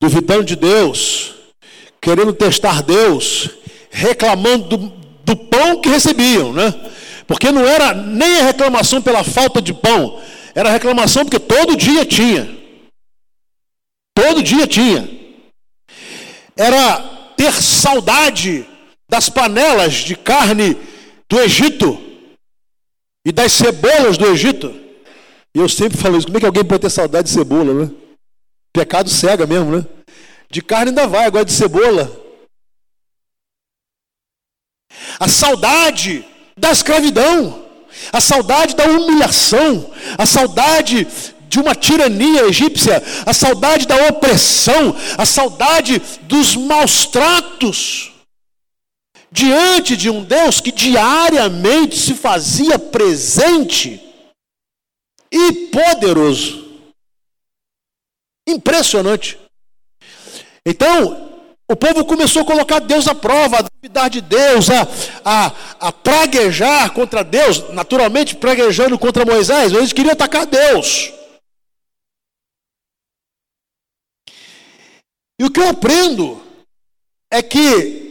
duvidando 0.00 0.44
de 0.44 0.56
Deus, 0.56 1.34
querendo 2.00 2.32
testar 2.32 2.82
Deus 2.82 3.62
reclamando 3.92 4.76
do, 4.76 4.88
do 5.22 5.36
pão 5.36 5.80
que 5.80 5.88
recebiam, 5.88 6.52
né? 6.52 6.72
Porque 7.26 7.52
não 7.52 7.64
era 7.64 7.94
nem 7.94 8.40
a 8.40 8.44
reclamação 8.44 9.00
pela 9.00 9.22
falta 9.22 9.60
de 9.60 9.72
pão, 9.72 10.20
era 10.54 10.70
a 10.70 10.72
reclamação 10.72 11.24
porque 11.24 11.38
todo 11.38 11.76
dia 11.76 12.04
tinha. 12.04 12.58
Todo 14.14 14.42
dia 14.42 14.66
tinha. 14.66 15.08
Era 16.56 17.00
ter 17.36 17.52
saudade 17.52 18.66
das 19.12 19.28
panelas 19.28 19.92
de 19.92 20.16
carne 20.16 20.74
do 21.28 21.38
Egito 21.38 22.00
e 23.26 23.30
das 23.30 23.52
cebolas 23.52 24.16
do 24.16 24.26
Egito. 24.26 24.74
E 25.54 25.58
eu 25.58 25.68
sempre 25.68 25.98
falo 25.98 26.16
isso, 26.16 26.26
como 26.26 26.38
é 26.38 26.40
que 26.40 26.46
alguém 26.46 26.64
pode 26.64 26.80
ter 26.80 26.88
saudade 26.88 27.28
de 27.28 27.34
cebola, 27.34 27.74
né? 27.74 27.90
Pecado 28.72 29.10
cega 29.10 29.46
mesmo, 29.46 29.76
né? 29.76 29.84
De 30.50 30.62
carne 30.62 30.88
ainda 30.88 31.06
vai, 31.06 31.26
agora 31.26 31.44
de 31.44 31.52
cebola 31.52 32.22
a 35.18 35.28
saudade 35.28 36.24
da 36.56 36.70
escravidão, 36.70 37.66
a 38.12 38.20
saudade 38.20 38.74
da 38.74 38.84
humilhação, 38.84 39.90
a 40.16 40.26
saudade 40.26 41.06
de 41.48 41.60
uma 41.60 41.74
tirania 41.74 42.44
egípcia, 42.44 43.02
a 43.26 43.32
saudade 43.32 43.86
da 43.86 44.08
opressão, 44.08 44.96
a 45.18 45.26
saudade 45.26 46.00
dos 46.22 46.56
maus 46.56 47.06
tratos, 47.06 48.11
diante 49.32 49.96
de 49.96 50.10
um 50.10 50.22
Deus 50.22 50.60
que 50.60 50.70
diariamente 50.70 51.98
se 51.98 52.14
fazia 52.14 52.78
presente 52.78 53.98
e 55.32 55.52
poderoso. 55.68 56.70
Impressionante. 58.46 59.38
Então, 60.66 61.30
o 61.70 61.74
povo 61.74 62.04
começou 62.04 62.42
a 62.42 62.44
colocar 62.44 62.80
Deus 62.80 63.08
à 63.08 63.14
prova, 63.14 63.58
a 63.58 63.62
duvidar 63.62 64.10
de 64.10 64.20
Deus, 64.20 64.68
a, 64.68 64.82
a, 65.24 65.86
a 65.88 65.92
praguejar 65.92 66.92
contra 66.92 67.24
Deus, 67.24 67.70
naturalmente 67.70 68.36
praguejando 68.36 68.98
contra 68.98 69.24
Moisés, 69.24 69.72
eles 69.72 69.94
queriam 69.94 70.12
atacar 70.12 70.44
Deus. 70.44 71.10
E 75.40 75.44
o 75.44 75.50
que 75.50 75.58
eu 75.58 75.70
aprendo 75.70 76.44
é 77.30 77.42
que 77.42 78.01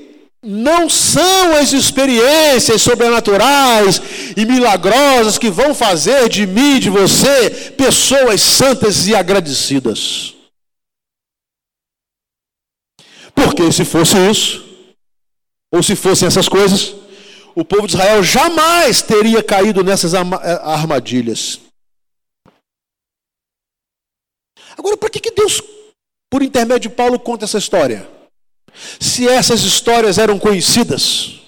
não 0.43 0.89
são 0.89 1.55
as 1.55 1.71
experiências 1.71 2.81
sobrenaturais 2.81 4.01
e 4.35 4.43
milagrosas 4.43 5.37
que 5.37 5.51
vão 5.51 5.75
fazer 5.75 6.27
de 6.29 6.47
mim 6.47 6.79
de 6.79 6.89
você 6.89 7.71
pessoas 7.71 8.41
santas 8.41 9.07
e 9.07 9.15
agradecidas. 9.15 10.35
Porque 13.35 13.71
se 13.71 13.85
fosse 13.85 14.17
isso, 14.29 14.65
ou 15.71 15.83
se 15.83 15.95
fossem 15.95 16.27
essas 16.27 16.49
coisas, 16.49 16.95
o 17.55 17.63
povo 17.63 17.87
de 17.87 17.93
Israel 17.93 18.23
jamais 18.23 19.01
teria 19.01 19.43
caído 19.43 19.83
nessas 19.83 20.13
eh, 20.13 20.17
armadilhas. 20.63 21.59
Agora, 24.77 24.97
para 24.97 25.09
que, 25.09 25.19
que 25.19 25.31
Deus, 25.31 25.61
por 26.29 26.41
intermédio 26.41 26.89
de 26.89 26.95
Paulo, 26.95 27.19
conta 27.19 27.45
essa 27.45 27.57
história? 27.57 28.20
Se 28.99 29.27
essas 29.27 29.61
histórias 29.61 30.17
eram 30.17 30.39
conhecidas, 30.39 31.39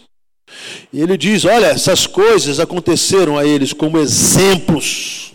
e 0.91 1.01
ele 1.01 1.17
diz: 1.17 1.45
olha, 1.45 1.67
essas 1.67 2.05
coisas 2.05 2.59
aconteceram 2.59 3.38
a 3.38 3.45
eles 3.45 3.73
como 3.73 3.97
exemplos, 3.97 5.33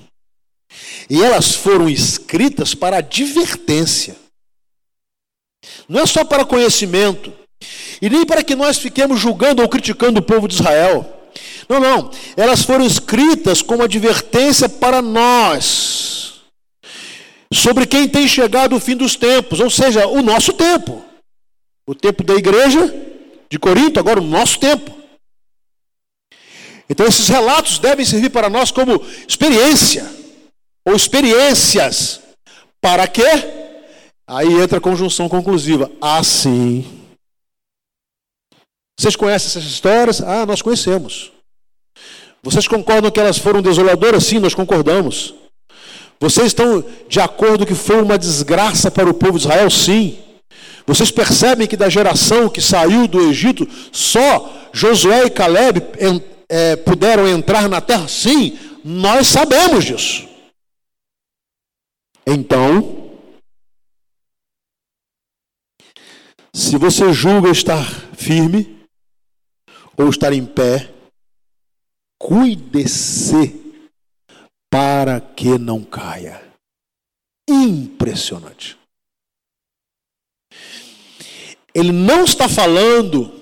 e 1.09 1.23
elas 1.23 1.55
foram 1.55 1.89
escritas 1.89 2.75
para 2.75 2.99
advertência 2.99 4.17
não 5.89 6.01
é 6.01 6.07
só 6.07 6.25
para 6.25 6.45
conhecimento, 6.45 7.33
e 8.01 8.09
nem 8.09 8.25
para 8.25 8.45
que 8.45 8.55
nós 8.55 8.79
fiquemos 8.79 9.19
julgando 9.19 9.63
ou 9.63 9.69
criticando 9.69 10.21
o 10.21 10.23
povo 10.23 10.47
de 10.47 10.55
Israel. 10.55 11.15
Não, 11.69 11.81
não. 11.81 12.11
Elas 12.37 12.63
foram 12.63 12.85
escritas 12.85 13.63
como 13.63 13.83
advertência 13.83 14.69
para 14.69 15.01
nós, 15.01 16.43
sobre 17.53 17.87
quem 17.87 18.09
tem 18.09 18.29
chegado 18.29 18.77
o 18.77 18.81
fim 18.81 18.97
dos 18.97 19.17
tempos, 19.17 19.61
ou 19.61 19.71
seja, 19.71 20.07
o 20.07 20.23
nosso 20.23 20.53
tempo. 20.53 21.05
O 21.89 21.95
tempo 21.95 22.23
da 22.23 22.35
igreja 22.35 22.95
de 23.51 23.59
Corinto, 23.59 23.99
agora 23.99 24.21
o 24.21 24.23
nosso 24.23 24.61
tempo. 24.61 24.95
Então, 26.87 27.07
esses 27.07 27.29
relatos 27.29 27.79
devem 27.79 28.05
servir 28.05 28.29
para 28.29 28.51
nós 28.51 28.71
como 28.71 29.03
experiência, 29.27 30.07
ou 30.87 30.95
experiências. 30.95 32.21
Para 32.79 33.09
quê? 33.09 33.23
Aí 34.27 34.53
entra 34.61 34.77
a 34.77 34.83
conjunção 34.83 35.31
conclusiva. 35.31 35.91
Assim. 35.99 36.85
Vocês 39.01 39.17
conhecem 39.17 39.47
essas 39.49 39.65
histórias? 39.65 40.21
Ah, 40.21 40.45
nós 40.45 40.61
conhecemos. 40.61 41.33
Vocês 42.43 42.69
concordam 42.69 43.11
que 43.11 43.19
elas 43.19 43.39
foram 43.39 43.63
desoladoras? 43.63 44.25
Sim, 44.25 44.41
nós 44.41 44.53
concordamos. 44.53 45.35
Vocês 46.21 46.49
estão 46.49 46.85
de 47.09 47.19
acordo 47.19 47.65
que 47.65 47.75
foi 47.75 48.03
uma 48.03 48.19
desgraça 48.19 48.91
para 48.91 49.09
o 49.09 49.15
povo 49.15 49.39
de 49.39 49.47
Israel? 49.47 49.71
Sim. 49.71 50.28
Vocês 50.87 51.11
percebem 51.11 51.67
que 51.67 51.77
da 51.77 51.89
geração 51.89 52.49
que 52.49 52.61
saiu 52.61 53.07
do 53.07 53.21
Egito, 53.29 53.69
só 53.93 54.69
Josué 54.73 55.27
e 55.27 55.31
Caleb 55.31 55.83
é, 56.49 56.77
puderam 56.77 57.29
entrar 57.29 57.69
na 57.69 57.81
terra? 57.81 58.09
Sim, 58.09 58.59
nós 58.85 59.29
sabemos 59.29 59.85
disso. 59.85 60.29
Então, 62.27 63.11
se 66.55 66.77
você 66.77 67.13
julga 67.13 67.51
estar 67.51 67.85
firme 68.15 68.87
ou 69.97 70.09
estar 70.09 70.33
em 70.33 70.45
pé, 70.45 70.93
cuide-se 72.19 73.69
para 74.71 75.21
que 75.21 75.59
não 75.59 75.83
caia. 75.83 76.43
Impressionante. 77.49 78.78
Ele 81.79 81.93
não 81.93 82.25
está 82.25 82.49
falando 82.49 83.33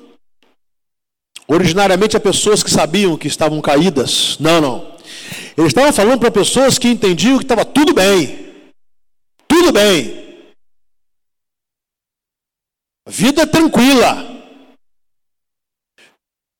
originariamente 1.48 2.18
a 2.18 2.20
pessoas 2.20 2.62
que 2.62 2.70
sabiam 2.70 3.16
que 3.16 3.28
estavam 3.28 3.62
caídas. 3.62 4.36
Não, 4.38 4.60
não. 4.60 4.96
Ele 5.56 5.66
estava 5.66 5.90
falando 5.90 6.20
para 6.20 6.30
pessoas 6.30 6.78
que 6.78 6.88
entendiam 6.88 7.38
que 7.38 7.44
estava 7.44 7.64
tudo 7.64 7.94
bem. 7.94 8.66
Tudo 9.48 9.72
bem. 9.72 10.26
Vida 13.08 13.42
é 13.42 13.46
tranquila. 13.46 14.36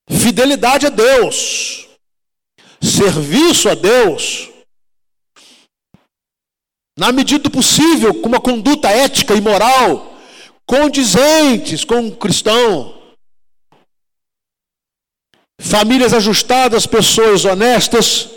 Fidelidade 0.09 0.87
a 0.87 0.91
Deus. 0.91 1.89
Serviço 2.81 3.69
a 3.69 3.75
Deus 3.75 4.49
na 6.99 7.13
medida 7.13 7.43
do 7.43 7.51
possível, 7.51 8.15
com 8.23 8.29
uma 8.29 8.41
conduta 8.41 8.89
ética 8.89 9.35
e 9.35 9.41
moral 9.43 10.16
condizentes 10.67 11.85
com 11.85 12.09
o 12.09 12.17
cristão. 12.17 12.95
Famílias 15.61 16.13
ajustadas, 16.13 16.87
pessoas 16.87 17.45
honestas, 17.45 18.29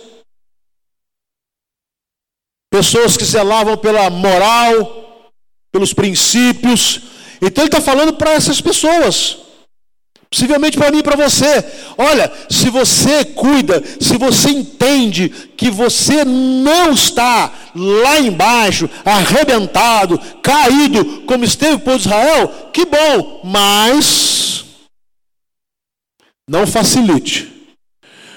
pessoas 2.71 3.17
que 3.17 3.25
zelavam 3.25 3.77
pela 3.77 4.09
moral, 4.09 5.31
pelos 5.71 5.93
princípios. 5.93 7.01
Então 7.41 7.63
ele 7.63 7.69
está 7.69 7.81
falando 7.81 8.13
para 8.13 8.31
essas 8.31 8.61
pessoas. 8.61 9.48
Possivelmente 10.31 10.77
para 10.77 10.91
mim 10.91 10.99
e 10.99 11.03
para 11.03 11.15
você. 11.15 11.65
Olha, 11.97 12.31
se 12.49 12.69
você 12.69 13.25
cuida, 13.25 13.83
se 13.99 14.15
você 14.15 14.49
entende 14.49 15.29
que 15.57 15.71
você 15.71 16.23
não 16.23 16.93
está 16.93 17.51
lá 17.75 18.19
embaixo, 18.19 18.87
arrebentado, 19.03 20.19
caído, 20.43 21.23
como 21.25 21.43
esteve 21.43 21.75
o 21.75 21.79
povo 21.79 21.97
de 21.97 22.05
Israel, 22.05 22.69
que 22.71 22.85
bom, 22.85 23.41
mas 23.43 24.65
não 26.47 26.67
facilite. 26.67 27.47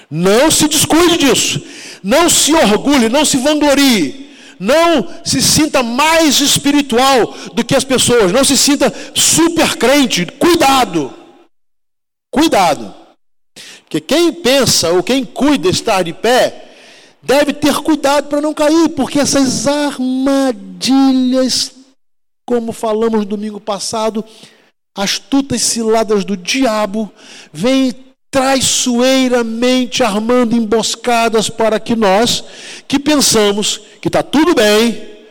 Não 0.09 0.49
se 0.49 0.67
descuide 0.67 1.17
disso. 1.17 1.61
Não 2.03 2.27
se 2.29 2.53
orgulhe, 2.53 3.07
não 3.07 3.23
se 3.23 3.37
vanglorie. 3.37 4.31
Não 4.59 5.07
se 5.23 5.41
sinta 5.41 5.81
mais 5.81 6.39
espiritual 6.39 7.35
do 7.53 7.63
que 7.63 7.75
as 7.75 7.83
pessoas. 7.83 8.31
Não 8.31 8.43
se 8.43 8.57
sinta 8.57 8.93
super 9.15 9.75
crente. 9.75 10.25
Cuidado. 10.25 11.22
Cuidado. 12.33 12.93
Porque 13.83 14.01
quem 14.01 14.33
pensa 14.33 14.89
ou 14.89 15.03
quem 15.03 15.23
cuida 15.23 15.69
estar 15.69 16.03
de 16.03 16.13
pé, 16.13 16.71
deve 17.21 17.53
ter 17.53 17.75
cuidado 17.75 18.27
para 18.27 18.41
não 18.41 18.55
cair, 18.55 18.89
porque 18.89 19.19
essas 19.19 19.67
armadilhas, 19.67 21.75
como 22.43 22.73
falamos 22.73 23.27
domingo 23.27 23.59
passado, 23.59 24.25
astutas 24.95 25.61
ciladas 25.61 26.25
do 26.25 26.35
diabo, 26.35 27.13
vêm 27.53 27.93
traiçoeiramente 28.31 30.01
armando 30.01 30.55
emboscadas 30.55 31.51
para 31.51 31.79
que 31.79 31.95
nós, 31.95 32.43
que 32.87 32.97
pensamos 32.97 33.77
que 34.01 34.07
está 34.07 34.23
tudo 34.23 34.55
bem, 34.55 35.27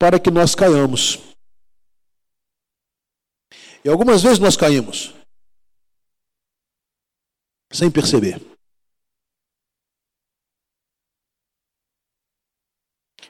para 0.00 0.18
que 0.18 0.32
nós 0.32 0.56
caiamos. 0.56 1.20
E 3.84 3.88
algumas 3.88 4.20
vezes 4.20 4.40
nós 4.40 4.56
caímos 4.56 5.19
sem 7.72 7.90
perceber. 7.90 8.40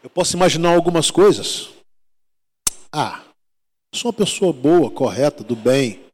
Eu 0.02 0.08
posso 0.08 0.34
imaginar 0.34 0.74
algumas 0.74 1.10
coisas. 1.10 1.68
Ah, 2.90 3.22
sou 3.94 4.10
uma 4.10 4.16
pessoa 4.16 4.52
boa, 4.52 4.90
correta, 4.90 5.44
do 5.44 5.54
bem. 5.54 6.10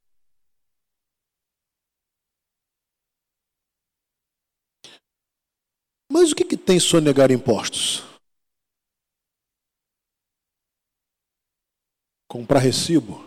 Mas 6.11 6.33
o 6.33 6.35
que, 6.35 6.45
que 6.45 6.57
tem 6.57 6.81
sonegar 6.81 7.31
impostos? 7.31 8.03
Comprar 12.29 12.59
recibo? 12.59 13.25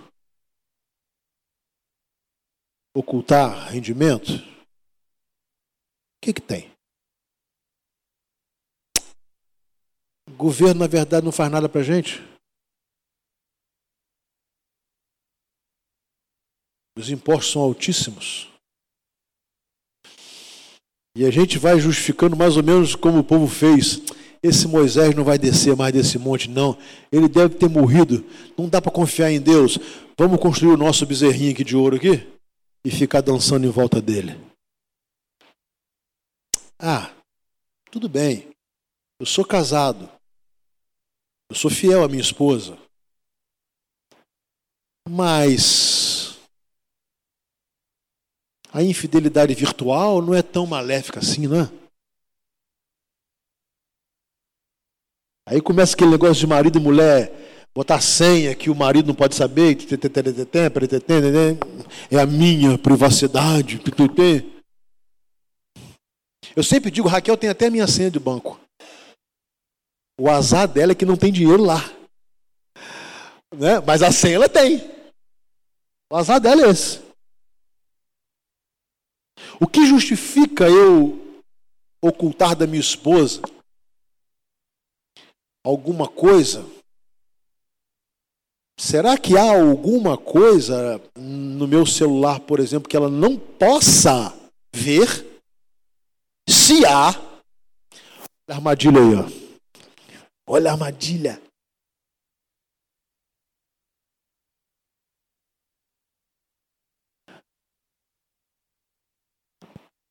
Ocultar 2.93 3.71
rendimento? 3.71 4.58
O 6.19 6.25
que, 6.25 6.33
que 6.33 6.41
tem? 6.41 6.69
O 10.27 10.33
governo, 10.33 10.81
na 10.81 10.87
verdade, 10.87 11.25
não 11.25 11.31
faz 11.31 11.49
nada 11.49 11.69
para 11.69 11.79
a 11.79 11.83
gente. 11.83 12.21
Os 16.97 17.09
impostos 17.09 17.53
são 17.53 17.61
altíssimos. 17.61 18.49
E 21.15 21.25
a 21.25 21.31
gente 21.31 21.57
vai 21.57 21.79
justificando 21.79 22.35
mais 22.35 22.57
ou 22.57 22.63
menos 22.63 22.95
como 22.95 23.19
o 23.19 23.23
povo 23.23 23.47
fez. 23.47 24.01
Esse 24.43 24.67
Moisés 24.67 25.15
não 25.15 25.23
vai 25.23 25.37
descer 25.37 25.73
mais 25.77 25.93
desse 25.93 26.19
monte, 26.19 26.49
não. 26.49 26.77
Ele 27.09 27.29
deve 27.29 27.55
ter 27.55 27.69
morrido. 27.69 28.25
Não 28.57 28.67
dá 28.67 28.81
para 28.81 28.91
confiar 28.91 29.31
em 29.31 29.39
Deus. 29.39 29.79
Vamos 30.17 30.41
construir 30.41 30.73
o 30.73 30.77
nosso 30.77 31.05
bezerrinho 31.05 31.53
aqui 31.53 31.63
de 31.63 31.77
ouro 31.77 31.95
aqui 31.95 32.27
e 32.83 32.91
ficar 32.91 33.21
dançando 33.21 33.65
em 33.65 33.71
volta 33.71 34.01
dele. 34.01 34.48
Ah, 36.81 37.13
tudo 37.91 38.07
bem, 38.07 38.49
eu 39.19 39.25
sou 39.25 39.43
casado, 39.43 40.09
eu 41.49 41.55
sou 41.55 41.69
fiel 41.69 42.05
à 42.05 42.07
minha 42.07 42.21
esposa, 42.21 42.77
mas 45.05 46.39
a 48.71 48.81
infidelidade 48.81 49.53
virtual 49.53 50.21
não 50.21 50.33
é 50.33 50.41
tão 50.41 50.65
maléfica 50.65 51.19
assim, 51.19 51.47
não 51.47 51.59
é? 51.63 51.79
Aí 55.47 55.61
começa 55.61 55.95
aquele 55.95 56.11
negócio 56.11 56.35
de 56.35 56.47
marido 56.47 56.79
e 56.79 56.81
mulher 56.81 57.29
botar 57.75 57.99
senha 57.99 58.55
que 58.55 58.69
o 58.69 58.75
marido 58.75 59.07
não 59.07 59.15
pode 59.15 59.35
saber, 59.35 59.75
é 62.09 62.19
a 62.19 62.25
minha 62.25 62.77
privacidade. 62.77 63.81
Eu 66.59 66.63
sempre 66.63 66.91
digo, 66.91 67.07
Raquel 67.07 67.37
tem 67.37 67.49
até 67.49 67.69
minha 67.69 67.87
senha 67.87 68.11
de 68.11 68.19
banco. 68.19 68.59
O 70.19 70.29
azar 70.29 70.67
dela 70.67 70.91
é 70.91 70.95
que 70.95 71.05
não 71.05 71.15
tem 71.15 71.31
dinheiro 71.31 71.63
lá. 71.63 71.79
Né? 73.55 73.79
Mas 73.87 74.03
a 74.03 74.11
senha 74.11 74.35
ela 74.35 74.49
tem. 74.49 74.81
O 76.11 76.17
azar 76.17 76.37
dela 76.37 76.63
é 76.63 76.69
esse. 76.69 76.99
O 79.57 79.65
que 79.65 79.85
justifica 79.85 80.67
eu 80.67 81.41
ocultar 82.03 82.57
da 82.57 82.67
minha 82.67 82.81
esposa 82.81 83.41
alguma 85.65 86.09
coisa? 86.09 86.65
Será 88.77 89.17
que 89.17 89.37
há 89.37 89.61
alguma 89.61 90.17
coisa 90.17 91.01
no 91.15 91.65
meu 91.69 91.85
celular, 91.85 92.41
por 92.41 92.59
exemplo, 92.59 92.89
que 92.89 92.97
ela 92.97 93.09
não 93.09 93.39
possa 93.39 94.37
ver? 94.75 95.28
Se 96.49 96.83
há. 96.83 97.09
Olha 98.47 98.49
a 98.49 98.55
armadilha 98.55 98.99
aí, 98.99 99.15
ó. 99.15 99.49
Olha 100.47 100.71
a 100.71 100.73
armadilha. 100.73 101.39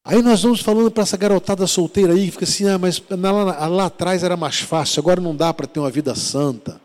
Aí 0.04 0.22
nós 0.22 0.42
vamos 0.42 0.60
falando 0.60 0.90
para 0.90 1.02
essa 1.02 1.16
garotada 1.16 1.66
solteira 1.66 2.14
aí, 2.14 2.26
que 2.26 2.30
fica 2.30 2.44
assim, 2.44 2.66
ah, 2.66 2.78
mas 2.78 3.02
lá, 3.10 3.66
lá 3.66 3.86
atrás 3.86 4.22
era 4.22 4.36
mais 4.36 4.60
fácil, 4.60 5.00
agora 5.00 5.20
não 5.20 5.36
dá 5.36 5.52
para 5.52 5.66
ter 5.66 5.80
uma 5.80 5.90
vida 5.90 6.14
santa. 6.14 6.80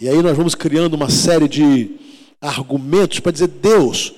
E 0.00 0.08
aí 0.08 0.22
nós 0.22 0.36
vamos 0.36 0.54
criando 0.54 0.94
uma 0.94 1.10
série 1.10 1.48
de 1.48 1.98
argumentos 2.40 3.18
para 3.18 3.32
dizer, 3.32 3.48
Deus, 3.48 4.14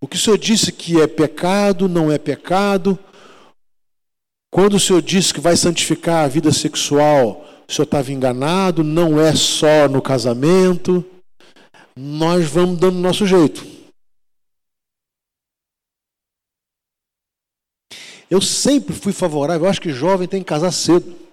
o 0.00 0.06
que 0.06 0.16
o 0.16 0.18
Senhor 0.18 0.38
disse 0.38 0.70
que 0.70 1.00
é 1.00 1.06
pecado, 1.06 1.88
não 1.88 2.10
é 2.10 2.18
pecado. 2.18 2.98
Quando 4.50 4.74
o 4.74 4.80
Senhor 4.80 5.02
disse 5.02 5.34
que 5.34 5.40
vai 5.40 5.56
santificar 5.56 6.24
a 6.24 6.28
vida 6.28 6.52
sexual, 6.52 7.44
o 7.68 7.72
Senhor 7.72 7.84
estava 7.84 8.12
enganado, 8.12 8.82
não 8.84 9.20
é 9.20 9.34
só 9.34 9.88
no 9.88 10.00
casamento. 10.00 11.04
Nós 11.96 12.46
vamos 12.46 12.78
dando 12.78 12.98
nosso 12.98 13.26
jeito. 13.26 13.66
Eu 18.30 18.40
sempre 18.40 18.94
fui 18.94 19.12
favorável, 19.12 19.64
eu 19.64 19.70
acho 19.70 19.80
que 19.80 19.90
jovem 19.90 20.28
tem 20.28 20.42
que 20.42 20.48
casar 20.48 20.70
cedo. 20.70 21.27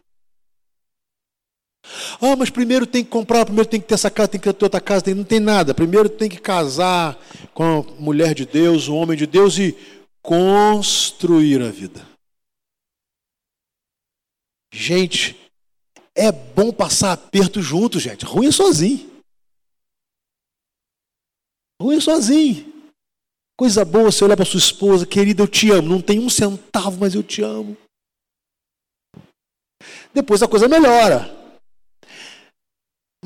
Ah, 2.21 2.36
mas 2.36 2.50
primeiro 2.50 2.86
tem 2.86 3.04
que 3.04 3.10
comprar, 3.10 3.45
primeiro 3.45 3.69
tem 3.69 3.80
que 3.80 3.88
ter 3.88 3.93
essa 3.93 4.10
casa, 4.10 4.30
tem 4.30 4.39
que 4.39 4.52
ter 4.52 4.65
outra 4.65 4.82
casa, 4.82 5.13
não 5.13 5.24
tem 5.24 5.39
nada. 5.39 5.74
Primeiro 5.74 6.10
tem 6.10 6.30
que 6.30 6.39
casar 6.39 7.17
com 7.54 7.63
a 7.80 8.02
mulher 8.02 8.34
de 8.34 8.45
Deus, 8.45 8.88
o 8.88 8.95
homem 8.95 9.17
de 9.17 9.26
Deus 9.26 9.58
e 9.58 9.78
construir 10.21 11.62
a 11.62 11.69
vida. 11.69 12.06
Gente, 14.74 15.38
é 16.13 16.32
bom 16.32 16.71
passar 16.71 17.13
aperto 17.13 17.62
junto, 17.62 18.00
gente. 18.00 18.26
Ruim 18.26 18.48
é 18.48 18.52
sozinho. 18.52 19.10
Ruim 21.82 21.98
é 21.98 22.02
sozinho. 22.02 22.74
Coisa 23.58 23.86
boa 23.86 24.12
você 24.12 24.24
olhar 24.24 24.36
para 24.36 24.45
sua 24.45 24.58
esposa, 24.58 25.06
querida, 25.06 25.43
eu 25.43 25.48
te 25.48 25.71
amo. 25.71 25.89
Não 25.89 26.02
tem 26.02 26.19
um 26.19 26.30
centavo, 26.30 26.98
mas 27.00 27.15
eu 27.15 27.24
te 27.24 27.41
amo. 27.41 27.78
Depois 30.13 30.41
a 30.41 30.48
coisa 30.48 30.67
melhora. 30.67 31.35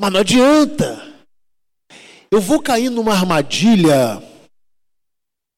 Mas 0.00 0.12
não 0.14 0.20
adianta. 0.20 1.06
Eu 2.30 2.40
vou 2.40 2.62
cair 2.62 2.88
numa 2.88 3.12
armadilha 3.12 4.22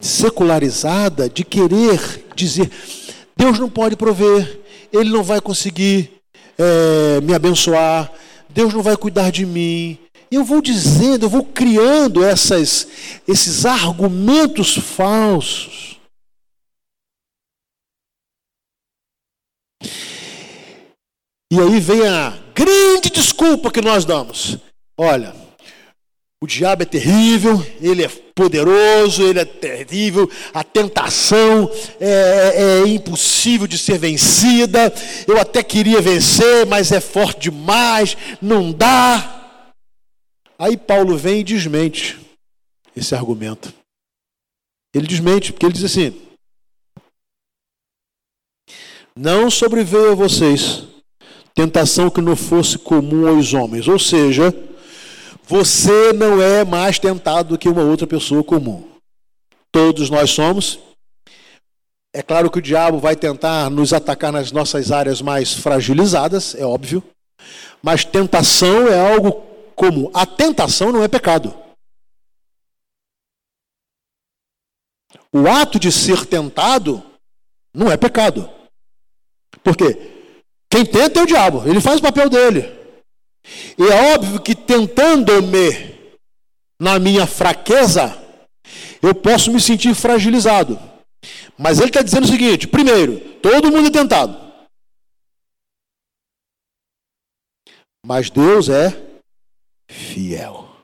secularizada 0.01 1.29
de 1.29 1.45
querer 1.45 2.27
dizer: 2.35 2.69
Deus 3.37 3.61
não 3.61 3.71
pode 3.71 3.95
prover, 3.95 4.61
Ele 4.93 5.11
não 5.11 5.23
vai 5.23 5.41
conseguir 5.41 6.11
é, 6.59 7.21
me 7.21 7.33
abençoar, 7.33 8.13
Deus 8.49 8.75
não 8.75 8.83
vai 8.83 8.97
cuidar 8.97 9.31
de 9.31 9.47
mim, 9.47 9.97
eu 10.29 10.43
vou 10.43 10.61
dizendo, 10.61 11.27
eu 11.27 11.31
vou 11.31 11.45
criando 11.45 12.25
essas, 12.25 12.89
esses 13.29 13.65
argumentos 13.65 14.77
falsos. 14.77 16.01
E 21.53 21.61
aí 21.61 21.79
vem 21.79 22.09
a 22.09 22.42
grande 22.55 23.11
desculpa 23.11 23.71
que 23.71 23.81
nós 23.81 24.05
damos. 24.05 24.59
Olha, 24.97 25.35
o 26.43 26.47
diabo 26.47 26.83
é 26.83 26.87
terrível, 26.87 27.65
ele 27.81 28.05
é 28.05 28.09
poderoso, 28.09 29.23
ele 29.23 29.39
é 29.39 29.45
terrível, 29.45 30.29
a 30.53 30.65
tentação 30.65 31.71
é, 32.01 32.09
é, 32.09 32.63
é, 32.63 32.89
impossível 32.89 33.67
de 33.69 33.79
ser 33.79 33.97
vencida. 33.97 34.93
Eu 35.29 35.39
até 35.39 35.63
queria 35.63 36.01
vencer, 36.01 36.67
mas 36.67 36.91
é 36.91 37.01
forte 37.01 37.43
demais, 37.43 38.17
não 38.41 38.73
dá. 38.73 39.63
Aí 40.59 40.77
Paulo 40.77 41.17
vem 41.17 41.41
e 41.41 41.45
desmente 41.45 42.19
esse 42.97 43.15
argumento. 43.15 43.73
Ele 44.93 45.07
desmente, 45.07 45.53
porque 45.53 45.67
ele 45.67 45.75
diz 45.75 45.85
assim: 45.85 46.21
Não 49.15 49.49
sobreveio 49.49 50.11
a 50.11 50.17
vocês 50.17 50.92
tentação 51.55 52.11
que 52.11 52.21
não 52.21 52.37
fosse 52.37 52.79
comum 52.79 53.27
aos 53.27 53.55
homens. 53.55 53.89
Ou 53.89 53.99
seja, 53.99 54.55
você 55.45 56.13
não 56.13 56.41
é 56.41 56.65
mais 56.65 56.99
tentado 56.99 57.51
do 57.51 57.59
que 57.59 57.69
uma 57.69 57.83
outra 57.83 58.07
pessoa 58.07 58.43
comum. 58.43 58.89
Todos 59.71 60.11
nós 60.11 60.31
somos. 60.31 60.79
É 62.15 62.23
claro 62.23 62.51
que 62.51 62.59
o 62.59 62.63
diabo 62.63 62.99
vai 62.99 63.17
tentar 63.17 63.71
nos 63.71 63.93
atacar 63.93 64.31
nas 64.31 64.53
nossas 64.53 64.93
áreas 64.93 65.23
mais 65.23 65.55
fragilizadas, 65.55 66.55
é 66.55 66.65
óbvio. 66.65 67.03
Mas 67.83 68.05
tentação 68.05 68.87
é 68.87 69.15
algo 69.15 69.43
como 69.75 70.11
a 70.13 70.27
tentação 70.27 70.93
não 70.93 71.03
é 71.03 71.09
pecado. 71.09 71.55
O 75.33 75.49
ato 75.49 75.79
de 75.79 75.91
ser 75.91 76.27
tentado 76.27 77.03
não 77.75 77.91
é 77.91 77.97
pecado. 77.97 78.49
Por 79.65 79.75
quê? 79.75 80.22
Quem 80.73 80.87
tenta 80.87 81.21
é 81.21 81.23
o 81.23 81.27
diabo, 81.27 81.69
ele 81.69 81.83
faz 81.83 82.01
o 82.01 82.03
papel 82.03 82.31
dele. 82.31 82.63
E 83.77 83.83
é 83.83 84.15
óbvio 84.15 84.41
que 84.41 84.55
tentando-me 84.55 85.93
na 86.81 86.99
minha 86.99 87.27
fraqueza, 87.27 88.17
eu 89.03 89.15
posso 89.15 89.53
me 89.53 89.61
sentir 89.61 89.95
fragilizado. 89.95 90.79
Mas 91.59 91.79
ele 91.79 91.89
está 91.89 92.01
dizendo 92.01 92.25
o 92.25 92.29
seguinte: 92.29 92.67
primeiro, 92.67 93.21
todo 93.41 93.71
mundo 93.71 93.89
é 93.89 93.91
tentado. 93.91 94.35
Mas 98.03 98.31
Deus 98.31 98.71
é 98.71 98.89
fiel. 99.91 100.75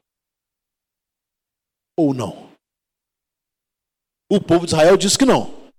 Ou 1.96 2.12
não? 2.12 2.52
O 4.30 4.38
povo 4.38 4.66
de 4.66 4.74
Israel 4.74 4.98
diz 4.98 5.16
que 5.16 5.24
não. 5.24 5.72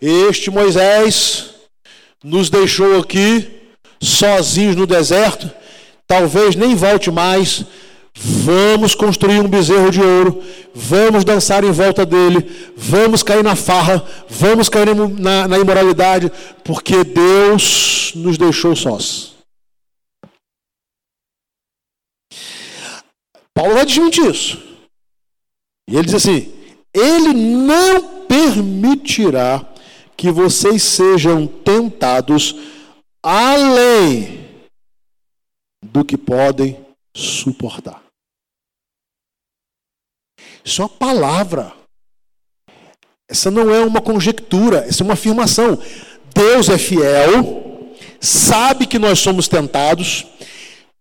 Este 0.00 0.50
Moisés 0.50 1.53
nos 2.24 2.48
deixou 2.48 2.98
aqui 2.98 3.46
sozinhos 4.00 4.74
no 4.74 4.86
deserto, 4.86 5.50
talvez 6.06 6.56
nem 6.56 6.74
volte 6.74 7.10
mais. 7.10 7.64
Vamos 8.16 8.94
construir 8.94 9.40
um 9.40 9.48
bezerro 9.48 9.90
de 9.90 10.00
ouro, 10.00 10.42
vamos 10.72 11.24
dançar 11.24 11.64
em 11.64 11.72
volta 11.72 12.06
dele, 12.06 12.48
vamos 12.76 13.24
cair 13.24 13.42
na 13.42 13.56
farra, 13.56 14.06
vamos 14.30 14.68
cair 14.68 14.94
na, 14.94 15.48
na 15.48 15.58
imoralidade, 15.58 16.30
porque 16.62 17.02
Deus 17.02 18.12
nos 18.14 18.38
deixou 18.38 18.76
sós. 18.76 19.34
Paulo 23.52 23.74
vai 23.74 23.84
desmentir 23.84 24.30
isso. 24.30 24.62
E 25.88 25.96
ele 25.96 26.04
diz 26.04 26.14
assim: 26.14 26.52
Ele 26.92 27.32
não 27.32 28.26
permitirá 28.26 29.73
que 30.16 30.30
vocês 30.30 30.82
sejam 30.82 31.46
tentados 31.46 32.54
além 33.22 34.44
do 35.82 36.04
que 36.04 36.16
podem 36.16 36.84
suportar. 37.14 38.02
Isso 40.64 40.80
é 40.80 40.84
uma 40.84 40.88
palavra. 40.88 41.72
Essa 43.28 43.50
não 43.50 43.74
é 43.74 43.80
uma 43.80 44.00
conjectura, 44.00 44.84
essa 44.86 45.02
é 45.02 45.04
uma 45.04 45.14
afirmação. 45.14 45.78
Deus 46.34 46.68
é 46.68 46.78
fiel, 46.78 47.94
sabe 48.20 48.86
que 48.86 48.98
nós 48.98 49.18
somos 49.20 49.48
tentados, 49.48 50.26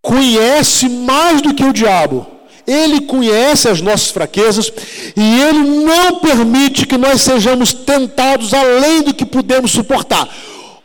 conhece 0.02 0.88
mais 0.88 1.42
do 1.42 1.54
que 1.54 1.64
o 1.64 1.74
diabo 1.74 2.33
ele 2.68 3.02
conhece 3.02 3.68
as 3.68 3.82
nossas 3.82 4.10
fraquezas 4.10 4.72
e 5.16 5.42
Ele 5.42 5.60
não 5.60 6.20
permite 6.20 6.86
que 6.86 6.98
nós 6.98 7.22
sejamos 7.22 7.74
tentados 7.74 8.54
além 8.54 9.02
do 9.02 9.14
que 9.14 9.26
podemos 9.26 9.72
suportar. 9.72 10.28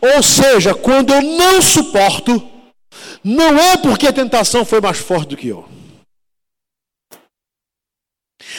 Ou 0.01 0.23
seja, 0.23 0.75
quando 0.75 1.13
eu 1.13 1.23
não 1.23 1.63
suporto, 1.63 2.43
não 3.23 3.59
é 3.59 3.77
porque 3.77 4.07
a 4.07 4.13
tentação 4.13 4.65
foi 4.65 4.81
mais 4.81 4.99
forte 4.99 5.31
do 5.31 5.37
que 5.37 5.49
eu. 5.49 5.69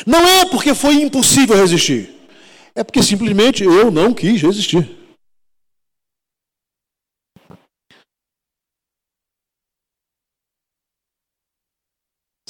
Não 0.05 0.25
é 0.25 0.45
porque 0.45 0.73
foi 0.73 0.95
impossível 0.95 1.55
resistir. 1.55 2.09
É 2.75 2.83
porque 2.83 3.03
simplesmente 3.03 3.63
eu 3.63 3.91
não 3.91 4.13
quis 4.13 4.41
resistir. 4.41 4.98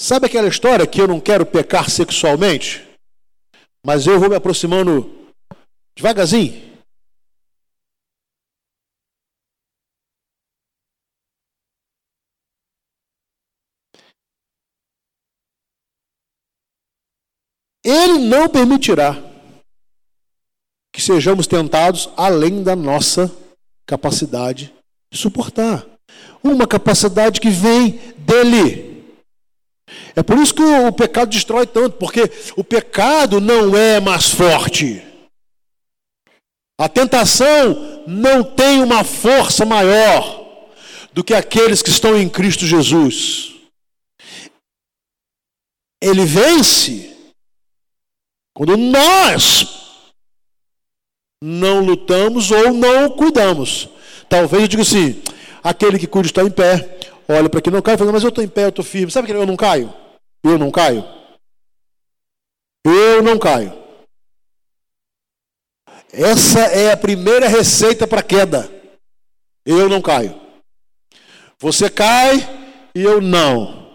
Sabe 0.09 0.25
aquela 0.25 0.47
história 0.47 0.87
que 0.87 0.99
eu 0.99 1.07
não 1.07 1.21
quero 1.21 1.45
pecar 1.45 1.87
sexualmente, 1.87 2.83
mas 3.85 4.07
eu 4.07 4.19
vou 4.19 4.27
me 4.27 4.35
aproximando 4.35 5.07
devagarzinho? 5.95 6.67
Ele 17.85 18.17
não 18.17 18.49
permitirá 18.49 19.13
que 20.91 21.03
sejamos 21.03 21.45
tentados 21.45 22.09
além 22.17 22.63
da 22.63 22.75
nossa 22.75 23.31
capacidade 23.85 24.73
de 25.13 25.19
suportar. 25.19 25.85
Uma 26.43 26.65
capacidade 26.65 27.39
que 27.39 27.51
vem 27.51 27.99
dele. 28.17 28.88
É 30.15 30.23
por 30.23 30.37
isso 30.37 30.53
que 30.53 30.61
o 30.61 30.91
pecado 30.91 31.29
destrói 31.29 31.65
tanto, 31.65 31.97
porque 31.97 32.29
o 32.55 32.63
pecado 32.63 33.39
não 33.39 33.75
é 33.75 33.99
mais 33.99 34.29
forte. 34.29 35.01
A 36.79 36.87
tentação 36.87 38.03
não 38.07 38.43
tem 38.43 38.81
uma 38.81 39.03
força 39.03 39.65
maior 39.65 40.39
do 41.13 41.23
que 41.23 41.33
aqueles 41.33 41.81
que 41.81 41.89
estão 41.89 42.17
em 42.17 42.29
Cristo 42.29 42.65
Jesus. 42.65 43.53
Ele 46.01 46.25
vence 46.25 47.15
quando 48.53 48.77
nós 48.77 49.67
não 51.41 51.81
lutamos 51.81 52.51
ou 52.51 52.73
não 52.73 53.09
cuidamos. 53.09 53.89
Talvez 54.27 54.63
eu 54.63 54.67
diga 54.67 54.83
assim: 54.83 55.21
aquele 55.63 55.99
que 55.99 56.07
cuida 56.07 56.27
está 56.27 56.43
em 56.43 56.51
pé, 56.51 56.98
olha 57.37 57.49
para 57.49 57.61
quem 57.61 57.71
não 57.71 57.81
cai 57.81 57.95
e 57.95 57.97
fala, 57.97 58.11
mas 58.11 58.23
eu 58.23 58.29
estou 58.29 58.43
em 58.43 58.47
pé, 58.47 58.65
eu 58.65 58.69
estou 58.69 58.83
firme. 58.83 59.11
Sabe 59.11 59.27
que 59.27 59.33
eu 59.33 59.45
não 59.45 59.55
caio? 59.55 59.93
Eu 60.43 60.57
não 60.57 60.71
caio? 60.71 61.05
Eu 62.83 63.21
não 63.21 63.37
caio. 63.37 63.73
Essa 66.11 66.61
é 66.61 66.91
a 66.91 66.97
primeira 66.97 67.47
receita 67.47 68.07
para 68.07 68.23
queda. 68.23 68.69
Eu 69.65 69.87
não 69.87 70.01
caio. 70.01 70.39
Você 71.59 71.89
cai 71.89 72.47
e 72.95 73.03
eu 73.03 73.21
não. 73.21 73.89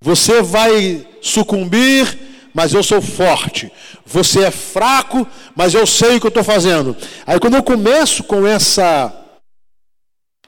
Você 0.00 0.40
vai 0.40 1.06
sucumbir, 1.20 2.50
mas 2.54 2.72
eu 2.72 2.82
sou 2.82 3.02
forte. 3.02 3.70
Você 4.06 4.44
é 4.44 4.50
fraco, 4.50 5.26
mas 5.54 5.74
eu 5.74 5.86
sei 5.86 6.16
o 6.16 6.20
que 6.20 6.26
eu 6.26 6.30
estou 6.30 6.44
fazendo. 6.44 6.96
Aí 7.26 7.38
quando 7.38 7.56
eu 7.56 7.62
começo 7.62 8.24
com 8.24 8.46
essa 8.46 9.12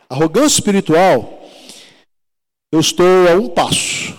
arrogância 0.09 0.59
espiritual, 0.59 1.39
eu 2.72 2.80
estou 2.80 3.28
a 3.28 3.35
um 3.35 3.52
passo 3.52 4.18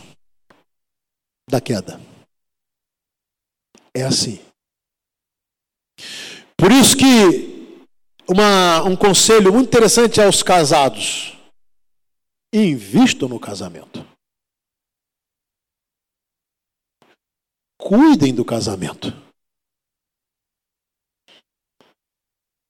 da 1.50 1.62
queda. 1.62 2.00
É 3.94 4.04
assim. 4.04 4.40
Por 6.58 6.72
isso 6.72 6.96
que 6.96 7.52
uma, 8.30 8.84
um 8.84 8.96
conselho 8.96 9.52
muito 9.52 9.68
interessante 9.68 10.22
aos 10.22 10.44
casados: 10.44 11.38
invistam 12.54 13.28
no 13.28 13.40
casamento. 13.40 14.06
Cuidem 17.78 18.34
do 18.34 18.46
casamento. 18.46 19.08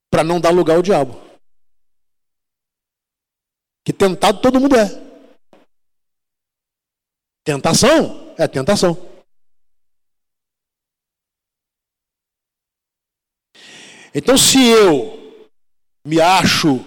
Para 0.09 0.23
não 0.23 0.39
dar 0.39 0.51
lugar 0.51 0.77
ao 0.77 0.81
diabo. 0.81 1.19
Que 3.85 3.91
tentado 3.91 4.41
todo 4.41 4.59
mundo 4.59 4.75
é. 4.75 5.10
Tentação 7.43 8.35
é 8.37 8.47
tentação. 8.47 8.95
Então, 14.13 14.37
se 14.37 14.61
eu 14.61 15.19
me 16.05 16.19
acho 16.19 16.85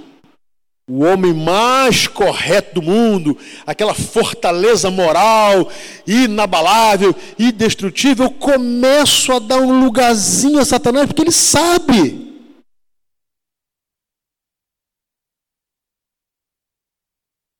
o 0.87 1.03
homem 1.03 1.33
mais 1.33 2.07
correto 2.07 2.75
do 2.75 2.83
mundo, 2.83 3.38
aquela 3.67 3.95
fortaleza 3.95 4.90
moral 4.90 5.71
inabalável, 6.07 7.14
indestrutível, 7.38 8.27
eu 8.27 8.31
começo 8.31 9.33
a 9.33 9.38
dar 9.38 9.61
um 9.61 9.83
lugarzinho 9.83 10.61
a 10.61 10.64
Satanás, 10.64 11.07
porque 11.07 11.23
ele 11.23 11.33
sabe. 11.33 12.23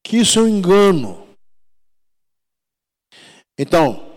Que 0.03 0.19
isso 0.19 0.39
é 0.39 0.43
um 0.43 0.49
engano. 0.49 1.24
Então, 3.59 4.15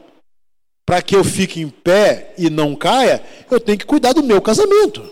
para 0.86 1.02
que 1.02 1.16
eu 1.16 1.24
fique 1.24 1.60
em 1.60 1.70
pé 1.70 2.34
e 2.38 2.50
não 2.50 2.76
caia, 2.76 3.24
eu 3.52 3.60
tenho 3.60 3.78
que 3.78 3.86
cuidar 3.86 4.14
do 4.14 4.24
meu 4.24 4.42
casamento. 4.42 5.04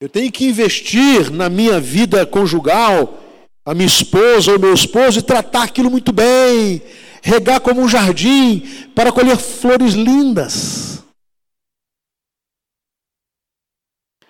Eu 0.00 0.08
tenho 0.08 0.30
que 0.30 0.46
investir 0.46 1.30
na 1.30 1.48
minha 1.48 1.80
vida 1.80 2.26
conjugal, 2.26 3.18
a 3.64 3.72
minha 3.72 3.86
esposa 3.86 4.52
ou 4.52 4.58
meu 4.58 4.74
esposo, 4.74 5.20
e 5.20 5.22
tratar 5.22 5.62
aquilo 5.62 5.90
muito 5.90 6.12
bem, 6.12 6.82
regar 7.22 7.60
como 7.60 7.80
um 7.80 7.88
jardim 7.88 8.90
para 8.94 9.12
colher 9.12 9.36
flores 9.36 9.94
lindas. 9.94 11.02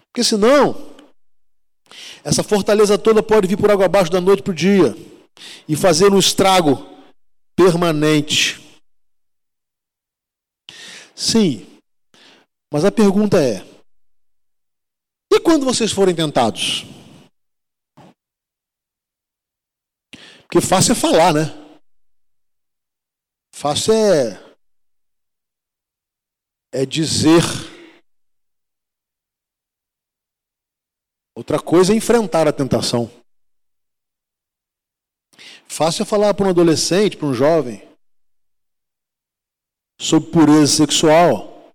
Porque 0.06 0.22
senão, 0.22 0.92
essa 2.22 2.42
fortaleza 2.42 2.98
toda 2.98 3.22
pode 3.22 3.48
vir 3.48 3.56
por 3.56 3.70
água 3.70 3.86
abaixo 3.86 4.12
da 4.12 4.20
noite 4.20 4.42
para 4.42 4.52
o 4.52 4.54
dia 4.54 4.94
e 5.68 5.76
fazer 5.76 6.12
um 6.12 6.18
estrago 6.18 6.88
permanente. 7.56 8.60
Sim, 11.14 11.66
mas 12.72 12.84
a 12.84 12.90
pergunta 12.90 13.40
é: 13.42 13.64
e 15.32 15.40
quando 15.40 15.64
vocês 15.64 15.92
forem 15.92 16.14
tentados? 16.14 16.84
Porque 20.42 20.60
fácil 20.60 20.92
é 20.92 20.94
falar, 20.94 21.32
né? 21.32 21.44
Fácil 23.54 23.94
é, 23.94 24.56
é 26.72 26.84
dizer. 26.84 27.42
Outra 31.34 31.58
coisa 31.58 31.92
é 31.92 31.96
enfrentar 31.96 32.46
a 32.46 32.52
tentação. 32.52 33.10
Fácil 35.72 36.02
é 36.02 36.04
falar 36.04 36.35
para 36.35 36.46
um 36.46 36.50
adolescente, 36.50 37.16
para 37.16 37.26
um 37.26 37.32
jovem, 37.32 37.82
sobre 39.98 40.30
pureza 40.30 40.66
sexual 40.66 41.72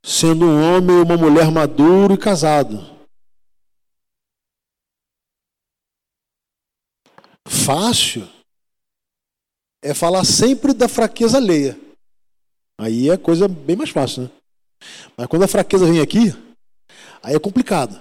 sendo 0.00 0.46
um 0.46 0.62
homem 0.62 0.96
ou 0.96 1.04
uma 1.04 1.16
mulher 1.16 1.50
maduro 1.50 2.14
e 2.14 2.18
casado. 2.18 2.78
Fácil 7.48 8.28
é 9.82 9.92
falar 9.92 10.24
sempre 10.24 10.72
da 10.72 10.88
fraqueza 10.88 11.38
alheia. 11.38 11.76
Aí 12.78 13.10
é 13.10 13.16
coisa 13.18 13.48
bem 13.48 13.74
mais 13.74 13.90
fácil, 13.90 14.22
né? 14.22 14.30
Mas 15.16 15.26
quando 15.26 15.42
a 15.42 15.48
fraqueza 15.48 15.84
vem 15.84 16.00
aqui, 16.00 16.30
aí 17.24 17.34
é 17.34 17.40
complicado. 17.40 18.00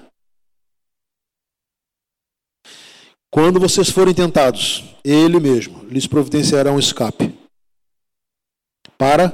Quando 3.32 3.60
vocês 3.60 3.89
forem 3.89 4.13
tentados, 4.13 4.88
Ele 5.10 5.39
mesmo 5.39 5.84
lhes 5.86 6.06
providenciará 6.06 6.72
um 6.72 6.78
escape 6.78 7.36
para 8.95 9.34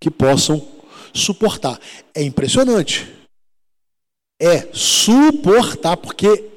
que 0.00 0.10
possam 0.10 0.66
suportar. 1.12 1.78
É 2.14 2.22
impressionante. 2.22 3.06
É 4.40 4.72
suportar, 4.72 5.98
porque 5.98 6.50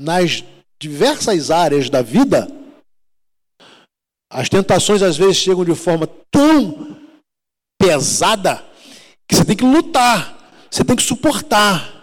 nas 0.00 0.44
diversas 0.80 1.50
áreas 1.50 1.90
da 1.90 2.00
vida, 2.00 2.46
as 4.30 4.48
tentações 4.48 5.02
às 5.02 5.16
vezes 5.16 5.38
chegam 5.38 5.64
de 5.64 5.74
forma 5.74 6.06
tão 6.30 6.96
pesada 7.76 8.64
que 9.28 9.34
você 9.34 9.44
tem 9.44 9.56
que 9.56 9.64
lutar, 9.64 10.68
você 10.70 10.84
tem 10.84 10.94
que 10.94 11.02
suportar. 11.02 11.99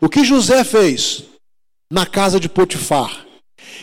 O 0.00 0.08
que 0.08 0.24
José 0.24 0.62
fez 0.64 1.24
na 1.90 2.06
casa 2.06 2.38
de 2.38 2.48
Potifar? 2.48 3.26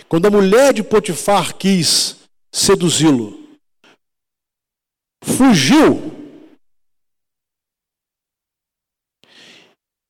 Quando 0.07 0.27
a 0.27 0.31
mulher 0.31 0.73
de 0.73 0.83
Potifar 0.83 1.55
quis 1.55 2.17
seduzi-lo, 2.53 3.57
fugiu. 5.23 6.13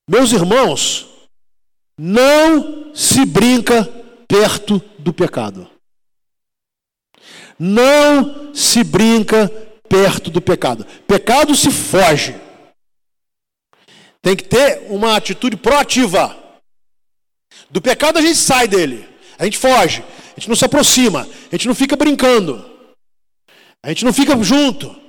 Meus 0.08 0.30
irmãos, 0.30 1.08
não 1.98 2.94
se 2.94 3.24
brinca 3.24 3.84
perto 4.28 4.78
do 4.98 5.12
pecado. 5.12 5.68
Não 7.58 8.54
se 8.54 8.84
brinca 8.84 9.48
perto 9.88 10.30
do 10.30 10.40
pecado. 10.40 10.84
Pecado 11.06 11.54
se 11.56 11.70
foge. 11.70 12.45
Tem 14.26 14.34
que 14.34 14.42
ter 14.42 14.88
uma 14.90 15.16
atitude 15.16 15.56
proativa. 15.56 16.36
Do 17.70 17.80
pecado 17.80 18.18
a 18.18 18.20
gente 18.20 18.34
sai 18.34 18.66
dele. 18.66 19.08
A 19.38 19.44
gente 19.44 19.56
foge, 19.56 20.02
a 20.36 20.40
gente 20.40 20.48
não 20.48 20.56
se 20.56 20.64
aproxima, 20.64 21.20
a 21.20 21.54
gente 21.54 21.68
não 21.68 21.76
fica 21.76 21.94
brincando, 21.94 22.68
a 23.80 23.88
gente 23.90 24.04
não 24.04 24.12
fica 24.12 24.36
junto. 24.42 25.00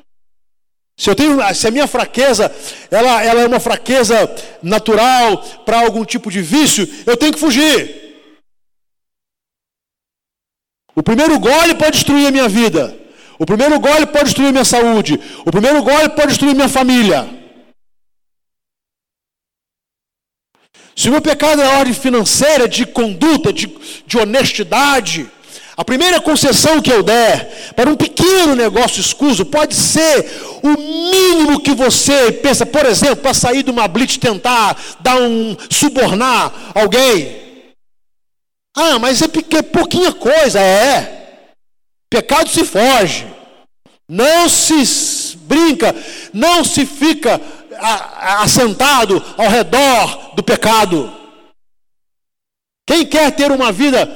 Se, 0.99 1.09
eu 1.09 1.15
tenho, 1.15 1.39
se 1.55 1.67
a 1.67 1.71
minha 1.71 1.87
fraqueza 1.87 2.53
ela, 2.91 3.23
ela 3.23 3.41
é 3.41 3.47
uma 3.47 3.59
fraqueza 3.59 4.15
natural 4.61 5.41
para 5.65 5.79
algum 5.79 6.05
tipo 6.05 6.29
de 6.29 6.43
vício, 6.43 6.87
eu 7.07 7.17
tenho 7.17 7.33
que 7.33 7.39
fugir. 7.39 8.19
O 10.95 11.01
primeiro 11.01 11.39
gole 11.39 11.73
pode 11.73 11.93
destruir 11.93 12.27
a 12.27 12.31
minha 12.31 12.47
vida. 12.47 12.95
O 13.39 13.47
primeiro 13.47 13.79
gole 13.79 14.05
pode 14.05 14.25
destruir 14.25 14.51
minha 14.51 14.65
saúde. 14.65 15.19
O 15.43 15.49
primeiro 15.51 15.81
gole 15.81 16.09
pode 16.09 16.27
destruir 16.27 16.53
minha 16.53 16.69
família. 16.69 17.36
Se 20.97 21.09
o 21.09 21.11
meu 21.11 21.21
pecado 21.21 21.61
é 21.61 21.77
ordem 21.77 21.93
financeira, 21.93 22.67
de 22.67 22.83
conduta, 22.83 23.53
de, 23.53 23.69
de 24.07 24.17
honestidade, 24.17 25.29
a 25.77 25.85
primeira 25.85 26.19
concessão 26.19 26.81
que 26.81 26.91
eu 26.91 27.03
der 27.03 27.73
para 27.75 27.87
um 27.87 27.95
pequeno 27.95 28.55
negócio 28.55 28.99
escuso 28.99 29.45
pode 29.45 29.75
ser 29.75 30.25
o 30.63 30.69
mínimo 30.69 31.59
que 31.59 31.71
você 31.75 32.31
pensa, 32.31 32.65
por 32.65 32.83
exemplo, 32.83 33.17
para 33.17 33.35
sair 33.35 33.61
de 33.61 33.69
uma 33.69 33.87
blitz 33.87 34.17
tentar 34.17 34.75
dar 34.99 35.21
um 35.21 35.55
subornar 35.69 36.51
alguém. 36.73 37.45
Ah, 38.75 38.97
mas 38.97 39.21
é, 39.21 39.25
é 39.25 39.61
pouquinha 39.61 40.11
coisa, 40.11 40.59
é. 40.59 41.43
Pecado 42.09 42.49
se 42.49 42.65
foge. 42.65 43.27
Não 44.09 44.49
se 44.49 45.37
brinca, 45.47 45.95
não 46.33 46.63
se 46.63 46.85
fica 46.85 47.39
assentado 47.79 49.23
ao 49.37 49.49
redor 49.49 50.35
do 50.35 50.43
pecado. 50.43 51.11
Quem 52.85 53.05
quer 53.05 53.31
ter 53.31 53.51
uma 53.51 53.71
vida 53.71 54.07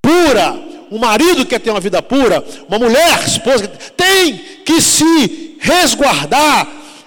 pura, 0.00 0.54
um 0.90 0.98
marido 0.98 1.38
que 1.44 1.50
quer 1.50 1.60
ter 1.60 1.70
uma 1.70 1.80
vida 1.80 2.00
pura, 2.00 2.42
uma 2.68 2.78
mulher, 2.78 3.26
esposa, 3.26 3.68
tem 3.96 4.36
que 4.64 4.80
se 4.80 5.58
resguardar. 5.60 6.66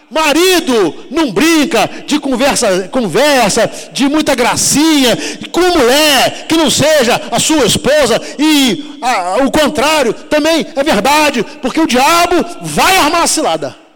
Marido 0.09 1.07
não 1.11 1.31
brinca 1.31 1.89
de 2.05 2.17
conversa, 2.17 2.87
conversa, 2.87 3.69
de 3.91 4.07
muita 4.07 4.35
gracinha, 4.35 5.17
com 5.51 5.59
mulher 5.59 6.45
que 6.47 6.55
não 6.55 6.71
seja 6.71 7.21
a 7.29 7.39
sua 7.39 7.65
esposa, 7.65 8.21
e 8.39 8.97
a, 9.01 9.43
o 9.43 9.51
contrário 9.51 10.13
também 10.13 10.65
é 10.75 10.83
verdade, 10.83 11.43
porque 11.61 11.81
o 11.81 11.87
diabo 11.87 12.35
vai 12.61 12.95
armar 12.97 13.23
a 13.23 13.27
cilada. 13.27 13.86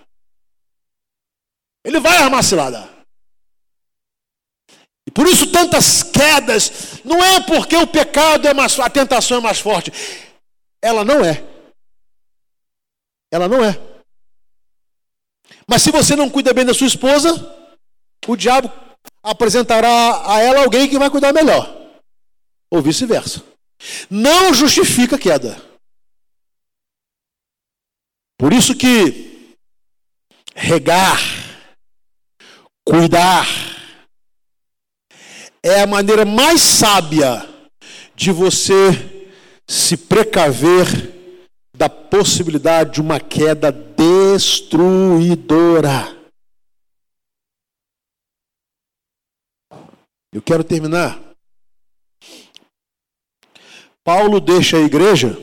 Ele 1.83 1.99
vai 1.99 2.17
armar 2.17 2.43
cilada. 2.43 2.89
E 5.07 5.11
por 5.11 5.27
isso 5.27 5.51
tantas 5.51 6.03
quedas, 6.03 7.01
não 7.03 7.23
é 7.23 7.41
porque 7.41 7.75
o 7.75 7.87
pecado 7.87 8.47
é 8.47 8.53
mais 8.53 8.79
a 8.79 8.89
tentação 8.89 9.37
é 9.37 9.41
mais 9.41 9.59
forte. 9.59 9.91
Ela 10.81 11.03
não 11.03 11.23
é. 11.23 11.43
Ela 13.31 13.47
não 13.47 13.63
é. 13.63 13.79
Mas 15.67 15.81
se 15.81 15.91
você 15.91 16.15
não 16.15 16.29
cuida 16.29 16.53
bem 16.53 16.65
da 16.65 16.73
sua 16.73 16.87
esposa, 16.87 17.29
o 18.27 18.35
diabo 18.35 18.71
apresentará 19.23 20.31
a 20.31 20.39
ela 20.39 20.63
alguém 20.63 20.89
que 20.89 20.99
vai 20.99 21.09
cuidar 21.09 21.33
melhor. 21.33 21.65
Ou 22.69 22.81
vice-versa. 22.81 23.43
Não 24.09 24.53
justifica 24.53 25.15
a 25.15 25.19
queda. 25.19 25.61
Por 28.37 28.53
isso 28.53 28.75
que 28.75 29.55
regar, 30.55 31.19
cuidar, 32.85 33.47
é 35.63 35.81
a 35.81 35.87
maneira 35.87 36.25
mais 36.25 36.61
sábia 36.61 37.47
de 38.15 38.31
você 38.31 38.89
se 39.67 39.95
precaver 39.95 41.11
da 41.75 41.87
possibilidade 41.89 42.93
de 42.93 43.01
uma 43.01 43.19
queda 43.19 43.71
destruidora. 43.71 45.21
Eu 50.33 50.41
quero 50.41 50.63
terminar. 50.63 51.19
Paulo 54.03 54.39
deixa 54.39 54.77
a 54.77 54.81
igreja 54.81 55.37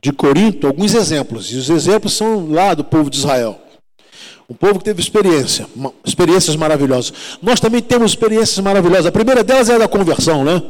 de 0.00 0.12
Corinto 0.12 0.66
alguns 0.66 0.94
exemplos, 0.94 1.52
e 1.52 1.56
os 1.56 1.68
exemplos 1.70 2.14
são 2.14 2.50
lá 2.50 2.74
do 2.74 2.84
povo 2.84 3.10
de 3.10 3.18
Israel. 3.18 3.65
Um 4.48 4.54
povo 4.54 4.78
que 4.78 4.84
teve 4.84 5.00
experiência, 5.00 5.66
experiências 6.04 6.54
maravilhosas. 6.54 7.12
Nós 7.42 7.58
também 7.58 7.82
temos 7.82 8.12
experiências 8.12 8.58
maravilhosas. 8.60 9.06
A 9.06 9.12
primeira 9.12 9.42
delas 9.42 9.68
é 9.68 9.74
a 9.74 9.78
da 9.78 9.88
conversão, 9.88 10.44
né? 10.44 10.62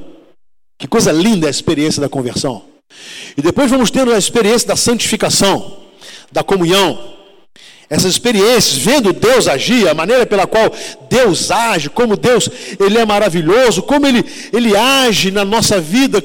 Que 0.79 0.89
coisa 0.89 1.13
linda 1.13 1.47
é 1.47 1.49
a 1.49 1.51
experiência 1.51 2.01
da 2.01 2.09
conversão. 2.09 2.63
E 3.37 3.43
depois 3.43 3.71
vamos 3.71 3.91
tendo 3.91 4.13
a 4.13 4.19
experiência 4.19 4.69
da 4.69 4.77
santificação, 4.77 5.77
da 6.33 6.43
comunhão. 6.43 7.17
Essas 7.89 8.13
experiências, 8.13 8.77
vendo 8.77 9.13
Deus 9.13 9.47
agir, 9.47 9.87
a 9.89 9.95
maneira 9.95 10.27
pela 10.27 10.47
qual 10.47 10.73
Deus 11.09 11.51
age, 11.51 11.91
como 11.91 12.17
Deus 12.17 12.49
ele 12.81 12.99
é 12.99 13.05
maravilhoso, 13.05 13.83
como 13.83 14.07
ele, 14.07 14.25
ele 14.53 14.77
age 14.77 15.31
na 15.31 15.45
nossa 15.45 15.81
vida 15.81 16.23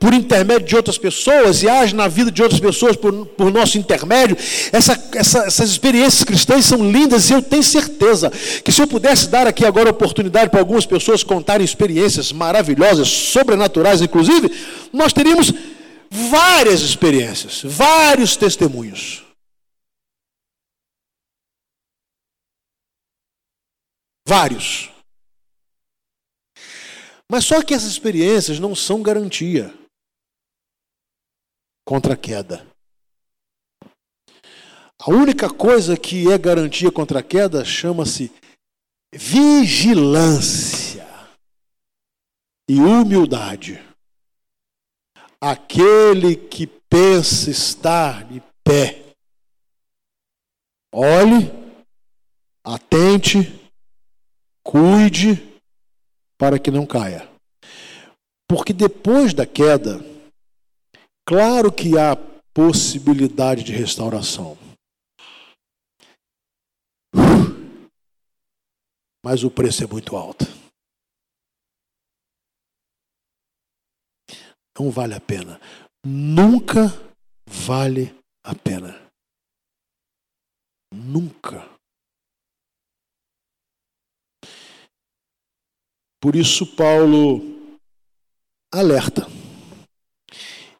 por 0.00 0.14
intermédio 0.14 0.66
de 0.66 0.74
outras 0.74 0.96
pessoas 0.96 1.62
e 1.62 1.68
age 1.68 1.94
na 1.94 2.08
vida 2.08 2.32
de 2.32 2.42
outras 2.42 2.58
pessoas 2.58 2.96
por, 2.96 3.26
por 3.26 3.52
nosso 3.52 3.76
intermédio. 3.76 4.34
Essa, 4.72 5.10
essa, 5.14 5.44
essas 5.44 5.70
experiências 5.70 6.24
cristãs 6.24 6.64
são 6.64 6.90
lindas 6.90 7.28
e 7.28 7.34
eu 7.34 7.42
tenho 7.42 7.62
certeza 7.62 8.30
que 8.64 8.72
se 8.72 8.80
eu 8.80 8.86
pudesse 8.86 9.28
dar 9.28 9.46
aqui 9.46 9.62
agora 9.66 9.90
a 9.90 9.92
oportunidade 9.92 10.50
para 10.50 10.58
algumas 10.58 10.86
pessoas 10.86 11.22
contarem 11.22 11.66
experiências 11.66 12.32
maravilhosas, 12.32 13.08
sobrenaturais, 13.08 14.00
inclusive, 14.00 14.50
nós 14.90 15.12
teríamos 15.12 15.52
várias 16.10 16.80
experiências, 16.80 17.60
vários 17.62 18.36
testemunhos. 18.36 19.22
Vários. 24.26 24.88
Mas 27.30 27.44
só 27.44 27.62
que 27.62 27.74
essas 27.74 27.90
experiências 27.90 28.58
não 28.58 28.74
são 28.74 29.02
garantia 29.02 29.78
contra 31.90 32.14
a 32.14 32.16
queda. 32.16 32.64
A 34.96 35.10
única 35.10 35.52
coisa 35.52 35.96
que 35.96 36.30
é 36.30 36.38
garantia 36.38 36.92
contra 36.92 37.18
a 37.18 37.22
queda 37.22 37.64
chama-se 37.64 38.32
vigilância 39.12 41.04
e 42.68 42.78
humildade. 42.78 43.84
Aquele 45.40 46.36
que 46.36 46.64
pensa 46.64 47.50
estar 47.50 48.22
de 48.22 48.40
pé, 48.62 49.12
olhe, 50.94 51.50
atente, 52.64 53.68
cuide 54.62 55.60
para 56.38 56.56
que 56.56 56.70
não 56.70 56.86
caia. 56.86 57.28
Porque 58.48 58.72
depois 58.72 59.34
da 59.34 59.44
queda, 59.44 59.98
Claro 61.26 61.72
que 61.72 61.96
há 61.96 62.16
possibilidade 62.52 63.62
de 63.62 63.72
restauração. 63.72 64.58
Mas 69.24 69.44
o 69.44 69.50
preço 69.50 69.84
é 69.84 69.86
muito 69.86 70.16
alto. 70.16 70.44
Não 74.78 74.90
vale 74.90 75.14
a 75.14 75.20
pena. 75.20 75.60
Nunca 76.04 76.88
vale 77.46 78.14
a 78.42 78.54
pena. 78.54 79.10
Nunca. 80.92 81.68
Por 86.20 86.34
isso, 86.34 86.74
Paulo 86.74 87.40
alerta. 88.72 89.22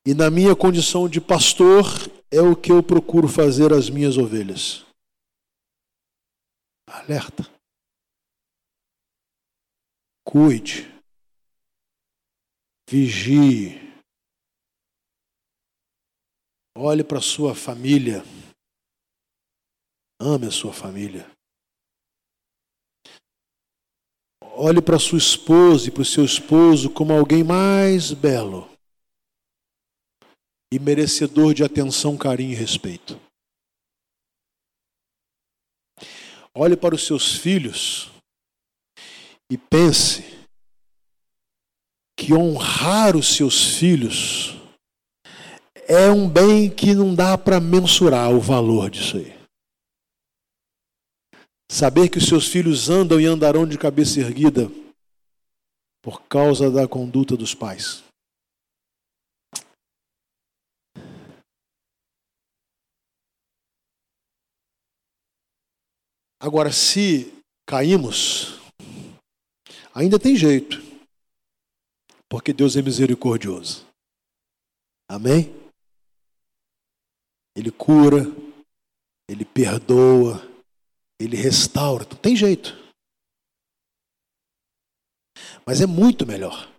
E 0.07 0.15
na 0.15 0.31
minha 0.31 0.57
condição 0.57 1.09
de 1.09 1.21
pastor, 1.21 1.85
é 2.31 2.41
o 2.41 2.57
que 2.57 2.73
eu 2.73 2.83
procuro 2.83 3.29
fazer 3.29 3.73
às 3.73 3.91
minhas 3.91 4.17
ovelhas. 4.17 4.87
Alerta. 6.89 7.45
Cuide. 10.25 10.89
Vigie. 12.89 13.79
Olhe 16.77 17.05
para 17.05 17.21
sua 17.21 17.55
família. 17.55 18.23
Ame 20.19 20.47
a 20.47 20.51
sua 20.51 20.73
família. 20.73 21.31
Olhe 24.55 24.81
para 24.81 24.99
sua 24.99 25.19
esposa 25.19 25.89
e 25.89 25.91
para 25.91 26.03
o 26.03 26.05
seu 26.05 26.25
esposo 26.25 26.91
como 26.91 27.13
alguém 27.13 27.43
mais 27.45 28.13
belo 28.13 28.70
e 30.73 30.79
merecedor 30.79 31.53
de 31.53 31.65
atenção, 31.65 32.17
carinho 32.17 32.53
e 32.53 32.55
respeito. 32.55 33.21
Olhe 36.55 36.77
para 36.77 36.95
os 36.95 37.07
seus 37.07 37.35
filhos 37.35 38.11
e 39.51 39.57
pense 39.57 40.25
que 42.17 42.35
honrar 42.35 43.17
os 43.17 43.35
seus 43.35 43.77
filhos 43.77 44.57
é 45.89 46.09
um 46.11 46.29
bem 46.29 46.71
que 46.71 46.95
não 46.95 47.15
dá 47.15 47.37
para 47.37 47.59
mensurar 47.59 48.31
o 48.31 48.41
valor 48.41 48.91
disso 48.91 49.17
aí. 49.17 49.35
Saber 51.71 52.09
que 52.09 52.19
os 52.19 52.27
seus 52.27 52.47
filhos 52.47 52.91
andam 52.91 53.21
e 53.21 53.27
andarão 53.27 53.67
de 53.67 53.79
cabeça 53.79 54.21
erguida 54.21 54.71
por 56.03 56.23
causa 56.23 56.71
da 56.71 56.87
conduta 56.87 57.37
dos 57.37 57.55
pais. 57.55 58.05
Agora, 66.41 66.73
se 66.73 67.31
caímos, 67.69 68.59
ainda 69.95 70.19
tem 70.19 70.35
jeito, 70.35 70.79
porque 72.31 72.51
Deus 72.51 72.77
é 72.77 72.83
misericordioso. 72.83 73.87
Amém? 75.07 75.53
Ele 77.55 77.71
cura, 77.71 78.21
ele 79.29 79.45
perdoa, 79.45 80.41
ele 81.21 81.37
restaura. 81.37 82.07
Não 82.09 82.17
tem 82.17 82.35
jeito. 82.35 82.71
Mas 85.67 85.83
é 85.83 85.87
muito 85.87 86.27
melhor. 86.27 86.73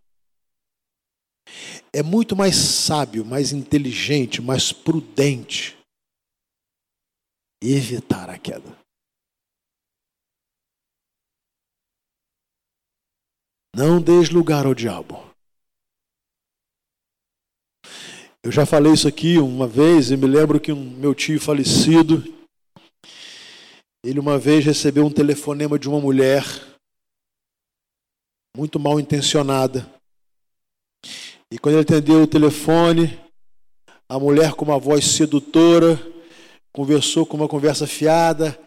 É 1.94 2.02
muito 2.02 2.36
mais 2.36 2.56
sábio, 2.56 3.24
mais 3.24 3.52
inteligente, 3.52 4.42
mais 4.42 4.72
prudente 4.72 5.78
evitar 7.62 8.30
a 8.30 8.40
queda. 8.40 8.81
Não 13.74 14.02
dês 14.02 14.30
lugar 14.30 14.66
ao 14.66 14.76
diabo. 14.76 15.32
Eu 18.44 18.52
já 18.52 18.66
falei 18.66 18.92
isso 18.92 19.08
aqui 19.08 19.38
uma 19.38 19.68
vez 19.68 20.12
e 20.12 20.18
me 20.18 20.28
lembro 20.28 20.60
que 20.60 20.72
um 20.72 20.90
meu 20.98 21.16
tio 21.16 21.40
falecido, 21.40 22.24
ele 24.04 24.20
uma 24.20 24.38
vez 24.38 24.66
recebeu 24.66 25.06
um 25.06 25.12
telefonema 25.12 25.80
de 25.80 25.88
uma 25.88 26.02
mulher 26.02 26.44
muito 28.58 28.80
mal 28.80 29.00
intencionada. 29.00 29.88
E 31.52 31.58
quando 31.58 31.76
ele 31.76 31.84
atendeu 31.84 32.24
o 32.24 32.28
telefone, 32.28 33.18
a 34.10 34.20
mulher 34.20 34.54
com 34.54 34.66
uma 34.66 34.80
voz 34.80 35.06
sedutora 35.06 35.98
conversou 36.74 37.26
com 37.26 37.38
uma 37.38 37.48
conversa 37.48 37.88
fiada 37.88 38.60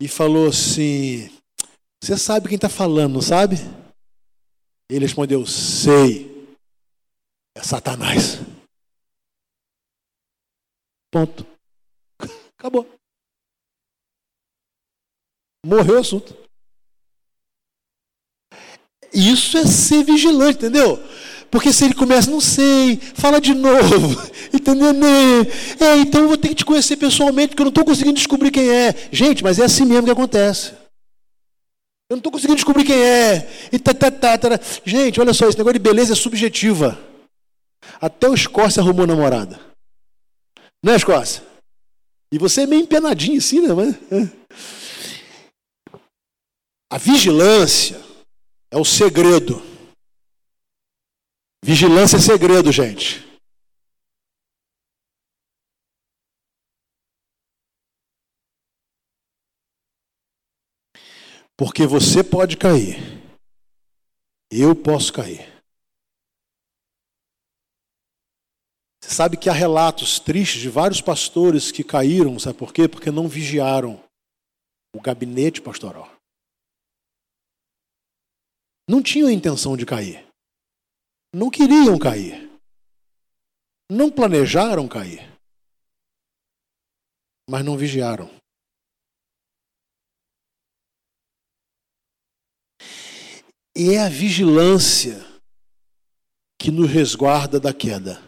e 0.00 0.08
falou 0.08 0.48
assim: 0.48 1.30
Você 2.02 2.16
sabe 2.16 2.48
quem 2.48 2.56
está 2.56 2.68
falando, 2.68 3.20
sabe? 3.20 3.56
Ele 4.88 5.04
respondeu: 5.04 5.44
Sei. 5.46 6.36
É 7.56 7.62
Satanás. 7.62 8.38
Ponto. 11.10 11.46
Acabou. 12.58 12.86
Morreu 15.64 15.96
o 15.96 16.00
assunto. 16.00 16.36
Isso 19.12 19.56
é 19.56 19.64
ser 19.64 20.04
vigilante, 20.04 20.58
entendeu? 20.58 20.98
Porque 21.50 21.72
se 21.72 21.84
ele 21.84 21.94
começa, 21.94 22.30
não 22.30 22.40
sei, 22.40 22.98
fala 22.98 23.40
de 23.40 23.54
novo, 23.54 24.20
entendeu? 24.52 24.90
É, 25.80 25.96
então 25.98 26.22
eu 26.22 26.28
vou 26.28 26.36
ter 26.36 26.48
que 26.48 26.56
te 26.56 26.64
conhecer 26.64 26.96
pessoalmente, 26.96 27.48
porque 27.48 27.62
eu 27.62 27.66
não 27.66 27.70
estou 27.70 27.84
conseguindo 27.84 28.16
descobrir 28.16 28.50
quem 28.50 28.68
é. 28.68 28.94
Gente, 29.10 29.42
mas 29.42 29.58
é 29.58 29.64
assim 29.64 29.86
mesmo 29.86 30.04
que 30.04 30.10
acontece. 30.10 30.72
Eu 32.08 32.14
não 32.14 32.18
estou 32.18 32.30
conseguindo 32.30 32.56
descobrir 32.56 32.84
quem 32.84 33.02
é. 33.02 33.68
E 33.72 33.78
tá, 33.78 33.92
tá, 33.92 34.10
tá, 34.10 34.38
tá. 34.38 34.48
Gente, 34.84 35.20
olha 35.20 35.34
só, 35.34 35.48
esse 35.48 35.58
negócio 35.58 35.78
de 35.78 35.82
beleza 35.82 36.12
é 36.12 36.16
subjetiva. 36.16 36.96
Até 38.00 38.28
o 38.28 38.34
Escócia 38.34 38.80
arrumou 38.80 39.06
namorada. 39.06 39.60
Não 40.82 40.92
é, 40.92 40.96
Escócia? 40.96 41.42
E 42.32 42.38
você 42.38 42.62
é 42.62 42.66
meio 42.66 42.82
empenadinho 42.82 43.38
assim, 43.38 43.60
né? 43.60 43.68
A 46.90 46.98
vigilância 46.98 48.00
é 48.70 48.76
o 48.76 48.84
segredo. 48.84 49.60
Vigilância 51.64 52.18
é 52.18 52.20
segredo, 52.20 52.70
gente. 52.70 53.25
Porque 61.56 61.86
você 61.86 62.22
pode 62.22 62.56
cair. 62.56 62.96
Eu 64.50 64.76
posso 64.76 65.12
cair. 65.12 65.56
Você 69.02 69.14
sabe 69.14 69.36
que 69.36 69.48
há 69.48 69.52
relatos 69.52 70.18
tristes 70.18 70.60
de 70.60 70.68
vários 70.68 71.00
pastores 71.00 71.70
que 71.70 71.84
caíram, 71.84 72.38
sabe 72.38 72.58
por 72.58 72.72
quê? 72.72 72.88
Porque 72.88 73.10
não 73.10 73.28
vigiaram 73.28 74.02
o 74.94 75.00
gabinete 75.00 75.62
pastoral. 75.62 76.10
Não 78.88 79.02
tinham 79.02 79.28
a 79.28 79.32
intenção 79.32 79.76
de 79.76 79.86
cair. 79.86 80.26
Não 81.32 81.50
queriam 81.50 81.98
cair. 81.98 82.50
Não 83.90 84.10
planejaram 84.10 84.88
cair. 84.88 85.20
Mas 87.48 87.64
não 87.64 87.76
vigiaram. 87.76 88.30
E 93.76 93.92
é 93.92 94.00
a 94.00 94.08
vigilância 94.08 95.22
que 96.58 96.70
nos 96.70 96.90
resguarda 96.90 97.60
da 97.60 97.74
queda. 97.74 98.18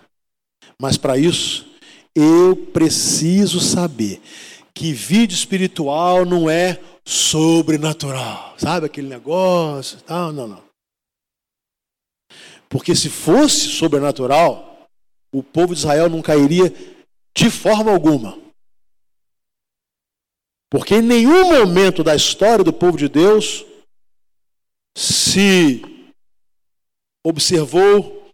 Mas 0.79 0.99
para 0.99 1.17
isso, 1.17 1.67
eu 2.15 2.55
preciso 2.55 3.59
saber 3.59 4.21
que 4.75 4.93
vida 4.93 5.33
espiritual 5.33 6.27
não 6.27 6.51
é 6.51 6.79
sobrenatural. 7.03 8.55
Sabe 8.59 8.85
aquele 8.85 9.09
negócio? 9.09 9.99
Não, 10.07 10.31
não, 10.31 10.49
não. 10.49 10.63
Porque 12.69 12.95
se 12.95 13.09
fosse 13.09 13.69
sobrenatural, 13.69 14.87
o 15.33 15.43
povo 15.43 15.73
de 15.73 15.81
Israel 15.81 16.11
não 16.11 16.21
cairia 16.21 16.71
de 17.35 17.51
forma 17.51 17.91
alguma. 17.91 18.39
Porque 20.71 20.97
em 20.97 21.03
nenhum 21.03 21.59
momento 21.59 22.05
da 22.05 22.15
história 22.15 22.63
do 22.63 22.73
povo 22.75 22.99
de 22.99 23.09
Deus 23.09 23.65
se 24.99 25.81
observou 27.25 28.33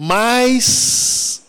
mais 0.00 1.48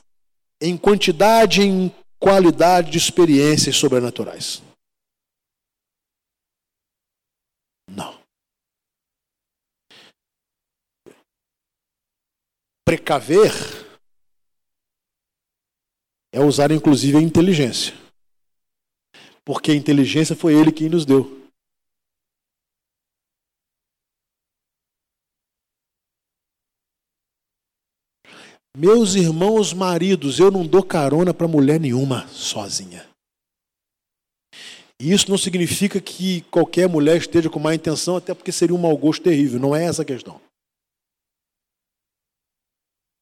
em 0.61 0.77
quantidade, 0.77 1.61
em 1.61 1.89
qualidade 2.19 2.91
de 2.91 2.99
experiências 2.99 3.75
sobrenaturais. 3.77 4.61
Não. 7.87 8.21
Precaver 12.85 13.51
é 16.31 16.39
usar 16.39 16.71
inclusive 16.71 17.17
a 17.17 17.21
inteligência. 17.21 17.95
Porque 19.43 19.71
a 19.71 19.75
inteligência 19.75 20.35
foi 20.35 20.53
ele 20.53 20.71
quem 20.71 20.89
nos 20.89 21.07
deu. 21.07 21.38
Meus 28.77 29.15
irmãos 29.15 29.73
maridos, 29.73 30.39
eu 30.39 30.51
não 30.51 30.65
dou 30.65 30.83
carona 30.83 31.33
para 31.33 31.47
mulher 31.47 31.79
nenhuma 31.79 32.27
sozinha. 32.27 33.09
E 35.01 35.11
isso 35.11 35.29
não 35.29 35.37
significa 35.37 35.99
que 36.01 36.41
qualquer 36.51 36.87
mulher 36.87 37.17
esteja 37.17 37.49
com 37.49 37.59
má 37.59 37.73
intenção, 37.73 38.17
até 38.17 38.33
porque 38.33 38.51
seria 38.51 38.75
um 38.75 38.81
mau 38.81 38.95
gosto 38.97 39.23
terrível. 39.23 39.59
Não 39.59 39.75
é 39.75 39.85
essa 39.85 40.01
a 40.01 40.05
questão. 40.05 40.41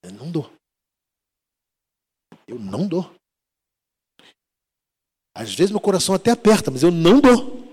Eu 0.04 0.12
não 0.12 0.32
dou. 0.32 0.52
Eu 2.48 2.58
não 2.58 2.88
dou. 2.88 3.14
Às 5.36 5.54
vezes 5.54 5.72
meu 5.72 5.80
coração 5.80 6.16
até 6.16 6.32
aperta, 6.32 6.72
mas 6.72 6.82
eu 6.82 6.92
não 6.92 7.22
dou. 7.22 7.64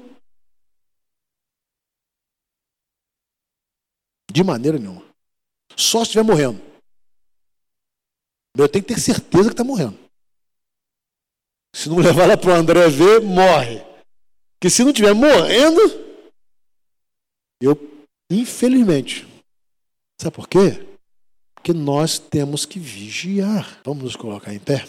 De 4.31 4.45
maneira 4.45 4.79
nenhuma. 4.79 5.03
Só 5.77 6.01
se 6.01 6.11
estiver 6.11 6.25
morrendo. 6.25 6.74
Eu 8.57 8.68
tenho 8.68 8.84
que 8.84 8.94
ter 8.94 9.00
certeza 9.00 9.48
que 9.48 9.55
está 9.55 9.64
morrendo. 9.64 9.98
Se 11.74 11.88
não 11.88 11.98
levar 11.98 12.24
ela 12.24 12.36
para 12.36 12.50
o 12.50 12.55
André 12.55 12.88
ver, 12.88 13.20
morre. 13.20 13.80
Porque 14.55 14.70
se 14.70 14.82
não 14.82 14.90
estiver 14.90 15.12
morrendo, 15.12 15.80
eu, 17.61 17.76
infelizmente. 18.30 19.26
Sabe 20.20 20.36
por 20.36 20.48
quê? 20.48 20.86
Porque 21.55 21.72
nós 21.72 22.18
temos 22.18 22.64
que 22.64 22.78
vigiar. 22.78 23.80
Vamos 23.84 24.05
nos 24.05 24.16
colocar 24.16 24.55
em 24.55 24.61
pé? 24.61 24.86